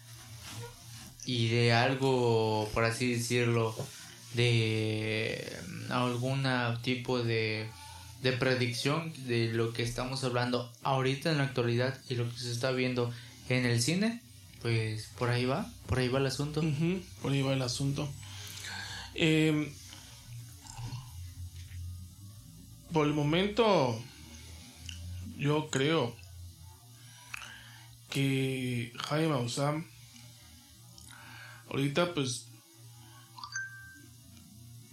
[1.27, 3.75] y de algo, por así decirlo,
[4.35, 5.53] de
[5.91, 6.47] algún
[6.83, 7.69] tipo de,
[8.23, 12.53] de predicción de lo que estamos hablando ahorita en la actualidad y lo que se
[12.53, 13.13] está viendo
[13.49, 14.23] en el cine,
[14.63, 16.63] pues por ahí va, por ahí va el asunto.
[17.21, 18.09] Por ahí va el asunto.
[19.15, 19.73] Eh,
[22.93, 24.01] por el momento,
[25.37, 26.22] yo creo
[28.13, 29.87] que Jaime Maussan
[31.71, 32.47] ahorita pues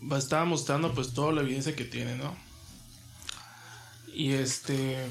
[0.09, 2.33] va a estar mostrando pues toda la evidencia que tiene, ¿no?
[4.13, 5.05] Y este...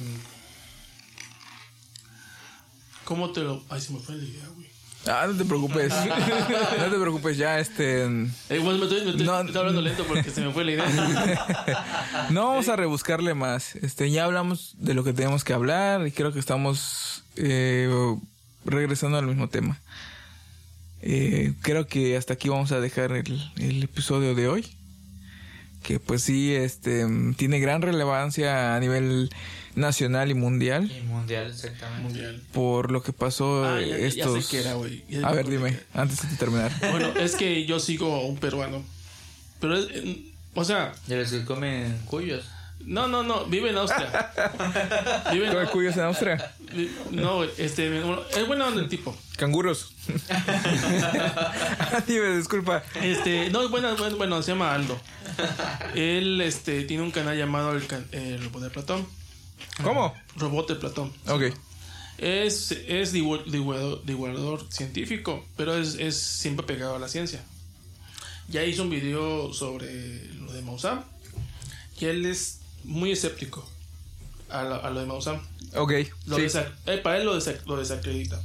[3.04, 3.62] ¿Cómo te lo...?
[3.68, 4.68] Ay, se me fue la idea, güey.
[5.06, 5.92] Ah, no te preocupes.
[6.78, 8.02] no te preocupes, ya este.
[8.04, 9.40] Eh, bueno, me estoy, me estoy- No.
[9.40, 12.26] estoy hablando lento porque se me fue la idea.
[12.30, 13.76] No vamos a rebuscarle más.
[13.76, 18.16] Este, ya hablamos de lo que tenemos que hablar y creo que estamos eh,
[18.64, 19.78] regresando al mismo tema.
[21.00, 24.66] Eh, creo que hasta aquí vamos a dejar el, el episodio de hoy.
[25.82, 29.30] Que pues sí, este, tiene gran relevancia a nivel
[29.76, 32.02] nacional y mundial Y mundial, exactamente.
[32.02, 32.42] Mundial.
[32.52, 34.44] por lo que pasó Ah, ya- ya estos.
[34.44, 35.04] sé qué era, güey.
[35.08, 36.72] Ya a ver, dime, antes de terminar.
[36.90, 38.82] Bueno, es que yo sigo a un peruano.
[39.60, 42.44] Pero es, eh, o sea, De los que comen cuyos.
[42.84, 44.06] No, no, no, vive en Austria.
[45.32, 46.52] Vive en, ¿Come cuyos en Austria?
[47.10, 47.98] no, este,
[48.36, 49.16] es buena onda el tipo.
[49.36, 49.92] Canguros.
[52.06, 52.82] Dime, disculpa.
[53.02, 54.98] Este, no, es buena, bueno, bueno, se llama Aldo.
[55.94, 59.06] Él, este, tiene un canal llamado el, can- el Robot de Platón.
[59.82, 60.14] ¿Cómo?
[60.36, 61.12] Robot de Platón.
[61.28, 61.42] Ok.
[62.18, 67.40] Es, es divu- divulgador, divulgador científico, pero es, es siempre pegado a la ciencia.
[68.48, 71.04] Ya hizo un video sobre lo de Maussan
[72.00, 73.68] y él es muy escéptico
[74.48, 75.40] a, la- a lo de Maussan.
[75.76, 75.92] Ok.
[76.26, 76.58] Lo sí.
[76.86, 78.40] eh, para él lo, desa- lo desacredita.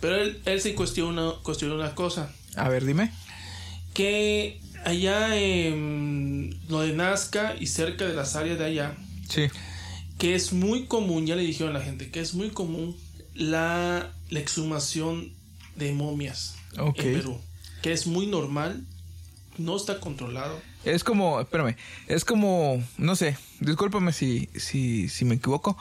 [0.00, 3.10] Pero él, él sí cuestiona, cuestiona una cosa, A ver, dime.
[3.94, 8.96] que allá en lo de Nazca y cerca de las áreas de allá,
[9.28, 9.46] Sí.
[10.18, 12.96] que es muy común, ya le dijeron a la gente, que es muy común
[13.34, 15.32] la, la exhumación
[15.76, 16.98] de momias Ok.
[17.00, 17.40] en Perú.
[17.82, 18.84] Que es muy normal,
[19.58, 20.60] no está controlado.
[20.86, 21.76] Es como, espérame,
[22.06, 25.76] es como, no sé, discúlpame si, si, si me equivoco.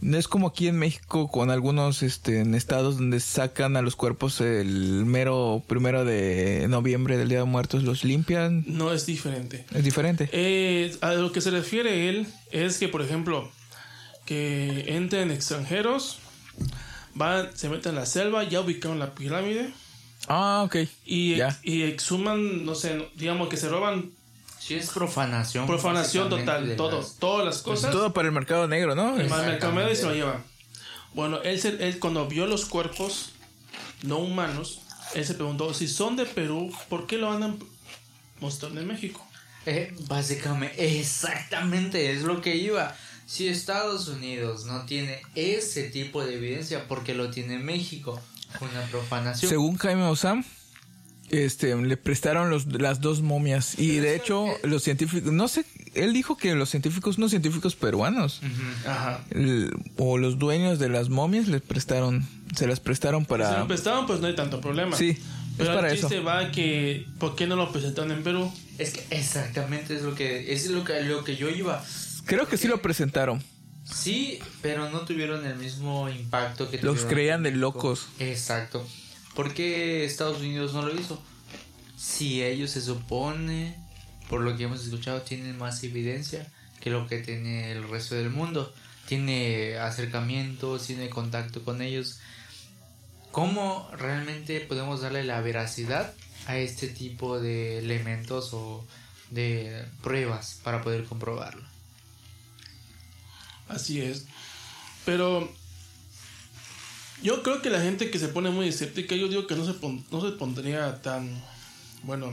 [0.00, 3.96] No es como aquí en México con algunos este, en estados donde sacan a los
[3.96, 8.64] cuerpos el mero primero de noviembre del Día de Muertos, los limpian.
[8.66, 9.64] No es diferente.
[9.72, 10.28] Es diferente.
[10.32, 13.50] Eh, a lo que se refiere él es que, por ejemplo,
[14.26, 16.18] que entren extranjeros,
[17.14, 19.72] van, se meten en la selva, ya ubicaron la pirámide
[20.28, 20.76] Ah, ok.
[21.06, 24.10] y, y exhuman, no sé, digamos que se roban
[24.66, 25.66] Sí, es profanación.
[25.66, 27.90] profanación total, de todo, las- todas las cosas.
[27.92, 29.14] Todo para el mercado negro, ¿no?
[29.16, 30.42] El Es- mercadeo y se lo lleva.
[31.12, 33.32] Bueno, él, se- él cuando vio los cuerpos
[34.02, 34.80] no humanos,
[35.14, 37.58] él se preguntó si son de Perú, ¿por qué lo andan
[38.40, 39.24] mostrando en México?
[39.66, 42.94] Eh, básicamente, exactamente es lo que iba.
[43.26, 48.20] Si Estados Unidos no tiene ese tipo de evidencia, porque lo tiene México?
[48.60, 49.48] Una profanación.
[49.48, 50.44] Según Jaime Osam,
[51.30, 53.78] este, le prestaron los, las dos momias.
[53.78, 55.64] Y de hecho, los científicos, no sé,
[55.94, 58.40] él dijo que los científicos, unos científicos peruanos.
[58.86, 59.24] Ajá.
[59.30, 63.58] el- o los dueños de las momias les prestaron, se las prestaron Si para...
[63.58, 64.96] lo prestaban, pues no hay tanto problema.
[64.96, 65.18] Sí,
[65.56, 66.24] Pero es para el eso.
[66.24, 68.52] va que, ¿por qué no lo presentaron en Perú?
[68.78, 71.84] Es que exactamente es lo que es lo que, lo que yo iba.
[72.26, 73.42] Creo que sí lo presentaron.
[73.84, 78.08] Sí, pero no tuvieron el mismo impacto que Los tuvieron creían en de locos.
[78.18, 78.84] Exacto.
[79.34, 81.20] ¿Por qué Estados Unidos no lo hizo?
[81.96, 83.76] Si ellos se supone,
[84.28, 88.30] por lo que hemos escuchado, tienen más evidencia que lo que tiene el resto del
[88.30, 88.72] mundo.
[89.06, 92.20] Tiene acercamientos, tiene contacto con ellos.
[93.32, 96.14] ¿Cómo realmente podemos darle la veracidad
[96.46, 98.86] a este tipo de elementos o
[99.30, 101.64] de pruebas para poder comprobarlo?
[103.68, 104.26] Así es.
[105.04, 105.52] Pero
[107.24, 109.72] yo creo que la gente que se pone muy escéptica, yo digo que no se,
[109.74, 111.28] pon- no se pondría tan,
[112.04, 112.32] bueno,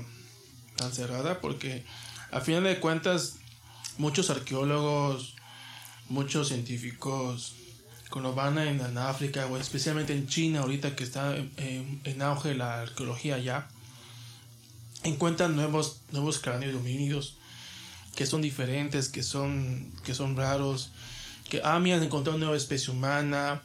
[0.76, 1.84] tan cerrada, porque
[2.32, 3.38] a final de cuentas,
[3.98, 5.36] muchos arqueólogos,
[6.10, 7.54] muchos científicos,
[8.10, 12.54] cuando van en, en África, o especialmente en China, ahorita que está en, en- auge
[12.54, 13.70] la arqueología ya,
[15.04, 17.38] encuentran nuevos, nuevos cráneos de homínidos
[18.16, 20.92] que son diferentes, que son, que son raros,
[21.50, 23.62] que ah, mira, encontraron una nueva especie humana.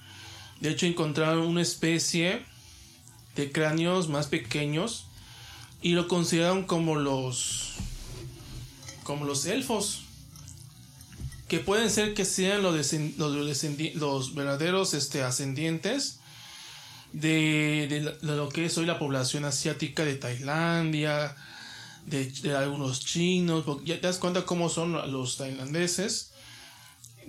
[0.60, 2.42] De hecho, encontraron una especie
[3.34, 5.06] de cráneos más pequeños
[5.82, 7.74] y lo consideraron como los
[9.04, 10.02] como los elfos
[11.48, 12.74] que pueden ser que sean los,
[13.18, 16.18] los, los verdaderos este, ascendientes
[17.12, 21.36] de lo que es hoy la población asiática de Tailandia,
[22.06, 26.32] de, de algunos chinos, porque ya te das cuenta cómo son los tailandeses.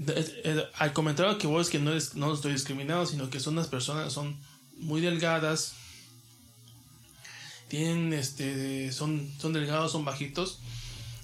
[0.06, 3.54] Eh, al comentario que voy es que no, es, no estoy discriminado, sino que son
[3.54, 4.38] unas personas, son
[4.78, 5.74] muy delgadas,
[7.68, 10.60] tienen este, son, son delgados, son bajitos.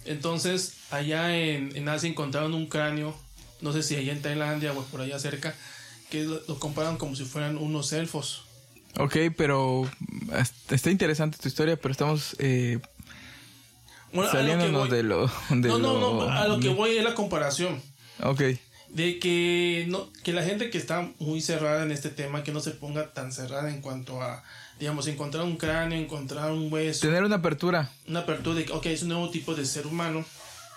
[0.05, 3.15] Entonces, allá en, en Asia encontraron un cráneo,
[3.61, 5.55] no sé si allá en Tailandia o por allá cerca,
[6.09, 8.43] que lo, lo comparan como si fueran unos elfos.
[8.99, 9.89] Ok, pero
[10.33, 12.79] est- está interesante tu historia, pero estamos eh,
[14.11, 15.27] Bueno, lo saliéndonos de lo...
[15.49, 17.81] De no, no, lo- no, a lo que voy es la comparación.
[18.21, 18.41] Ok,
[18.89, 22.59] De que, no, que la gente que está muy cerrada en este tema, que no
[22.59, 24.43] se ponga tan cerrada en cuanto a,
[24.79, 27.89] digamos, encontrar un cráneo, encontrar un hueso, tener una apertura.
[28.07, 30.23] una apertura de que, ok, es un nuevo tipo de ser humano.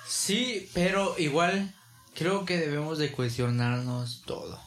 [0.08, 1.74] Sí, pero igual
[2.14, 4.58] creo que debemos de cuestionarnos todo.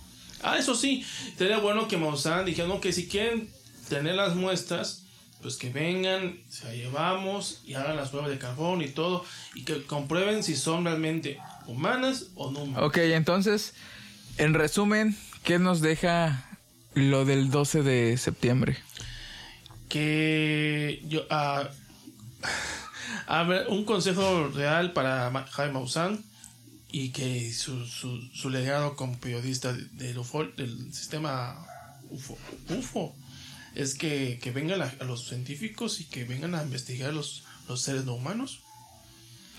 [0.42, 1.06] Ah, eso sí,
[1.38, 3.50] sería bueno que Maussan dijeron que si quieren
[3.90, 5.04] tener las muestras,
[5.42, 9.64] pues que vengan, se las llevamos y hagan las pruebas de carbón y todo, y
[9.64, 11.40] que comprueben si son realmente
[11.70, 12.84] humanas o no humanas.
[12.84, 13.74] Ok, entonces,
[14.38, 16.46] en resumen, ¿qué nos deja
[16.96, 18.78] lo del 12 de septiembre?
[19.88, 21.68] que yo ah,
[23.28, 26.24] a ver un consejo real para Jaime Maussan
[26.92, 31.66] y que su, su, su legado como periodista de- del, UFO, del sistema
[32.10, 32.38] UFO,
[32.70, 33.16] UFO
[33.76, 37.82] es que, que vengan a, a los científicos y que vengan a investigar los, los
[37.82, 38.62] seres no humanos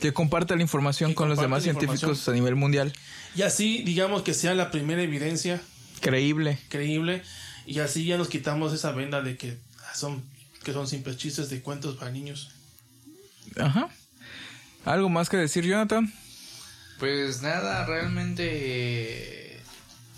[0.01, 2.93] Que comparta la información con los demás científicos a nivel mundial.
[3.37, 5.61] y así digamos que sea la primera evidencia
[6.01, 6.59] Creíble.
[6.69, 7.23] creíble
[7.67, 9.59] y así ya nos quitamos esa venda de que
[9.95, 10.23] son
[10.65, 12.51] que son simples chistes de cuentos para niños
[13.59, 13.89] Ajá.
[14.85, 16.13] ¿Algo más que decir, Jonathan?
[16.99, 19.61] Pues nada, realmente eh,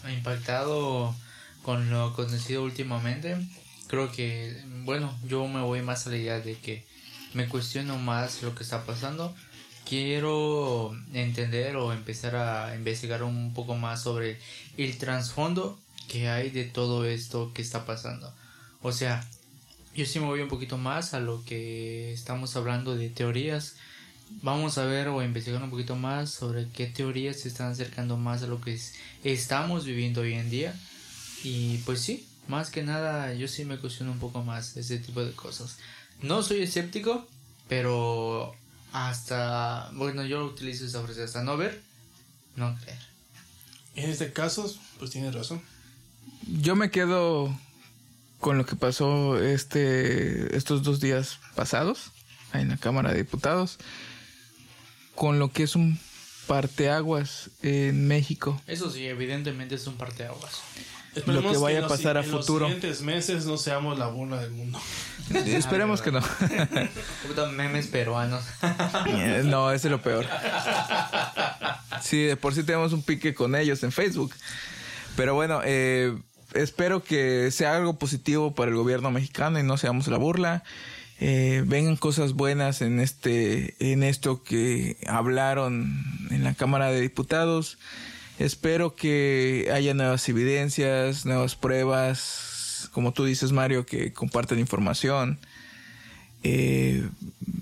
[0.05, 1.15] ha impactado
[1.63, 3.37] con lo acontecido últimamente.
[3.87, 6.85] Creo que, bueno, yo me voy más a la idea de que
[7.35, 9.35] me cuestiono más lo que está pasando.
[9.89, 14.39] Quiero entender o empezar a investigar un poco más sobre
[14.77, 15.79] el trasfondo
[16.09, 18.33] que hay de todo esto que está pasando.
[18.81, 19.27] O sea,
[19.95, 23.75] yo sí me voy un poquito más a lo que estamos hablando de teorías.
[24.43, 28.43] Vamos a ver o investigar un poquito más sobre qué teorías se están acercando más
[28.43, 30.75] a lo que es- estamos viviendo hoy en día.
[31.45, 35.23] Y pues sí, más que nada yo sí me cuestiono un poco más ese tipo
[35.25, 35.77] de cosas.
[36.23, 37.27] No soy escéptico,
[37.69, 38.55] pero
[38.93, 41.83] hasta, bueno, yo utilizo esa frase, hasta no ver,
[42.57, 42.99] no creer.
[43.95, 45.63] En este caso, pues tienes razón.
[46.47, 47.57] Yo me quedo
[48.39, 52.11] con lo que pasó este estos dos días pasados
[52.53, 53.79] en la Cámara de Diputados,
[55.15, 55.99] con lo que es un
[56.47, 58.61] parteaguas en México.
[58.67, 60.61] Eso sí, evidentemente es un parteaguas.
[61.15, 62.67] Esperemos que vaya en a los- pasar a en futuro.
[62.69, 64.81] Los siguientes meses no seamos la burla del mundo.
[65.33, 66.21] Esperemos que no.
[67.23, 68.43] Poquito memes peruanos.
[69.07, 70.27] Eh, no, ese es lo peor.
[72.01, 74.33] Sí, de por sí tenemos un pique con ellos en Facebook.
[75.17, 76.17] Pero bueno, eh,
[76.55, 80.65] espero que sea algo positivo para el gobierno mexicano y no seamos la burla.
[81.21, 87.79] Eh, vengan cosas buenas en este, en esto que hablaron en la Cámara de Diputados.
[88.43, 95.39] Espero que haya nuevas evidencias, nuevas pruebas, como tú dices Mario, que compartan información
[96.45, 97.09] Eh,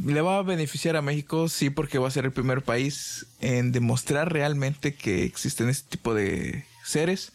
[0.07, 3.73] le va a beneficiar a México, sí, porque va a ser el primer país en
[3.73, 7.33] demostrar realmente que existen este tipo de seres.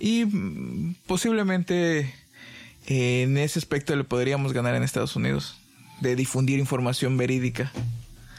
[0.00, 2.12] Y mm, posiblemente
[2.88, 5.54] eh, en ese aspecto le podríamos ganar en Estados Unidos,
[6.00, 7.70] de difundir información verídica.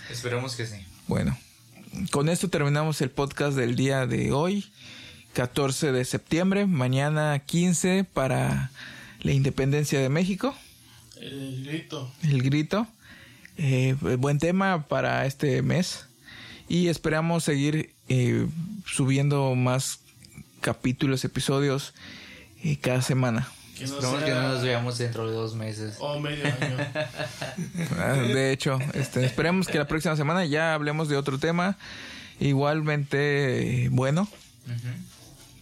[0.10, 0.86] Esperemos que sí.
[1.08, 1.38] Bueno,
[2.12, 4.66] con esto terminamos el podcast del día de hoy,
[5.34, 8.72] 14 de septiembre, mañana 15 para
[9.22, 10.56] la independencia de México.
[11.20, 12.12] El grito.
[12.24, 12.88] El grito.
[13.58, 16.08] Eh, buen tema para este mes.
[16.68, 18.48] Y esperamos seguir eh,
[18.86, 20.00] subiendo más
[20.62, 21.94] capítulos, episodios
[22.64, 23.48] eh, cada semana.
[23.86, 25.96] Que no sea- que no nos veamos dentro de dos meses.
[26.00, 26.78] O medio año.
[28.00, 31.78] Ah, De hecho, este, esperemos que la próxima semana ya hablemos de otro tema
[32.40, 34.28] igualmente bueno.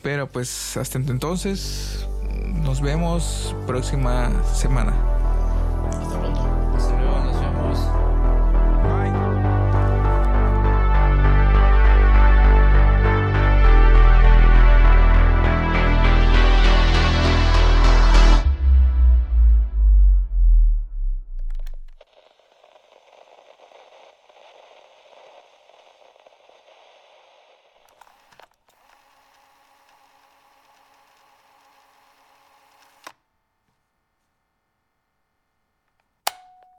[0.02, 2.06] Pero pues hasta entonces
[2.64, 4.94] nos vemos próxima semana.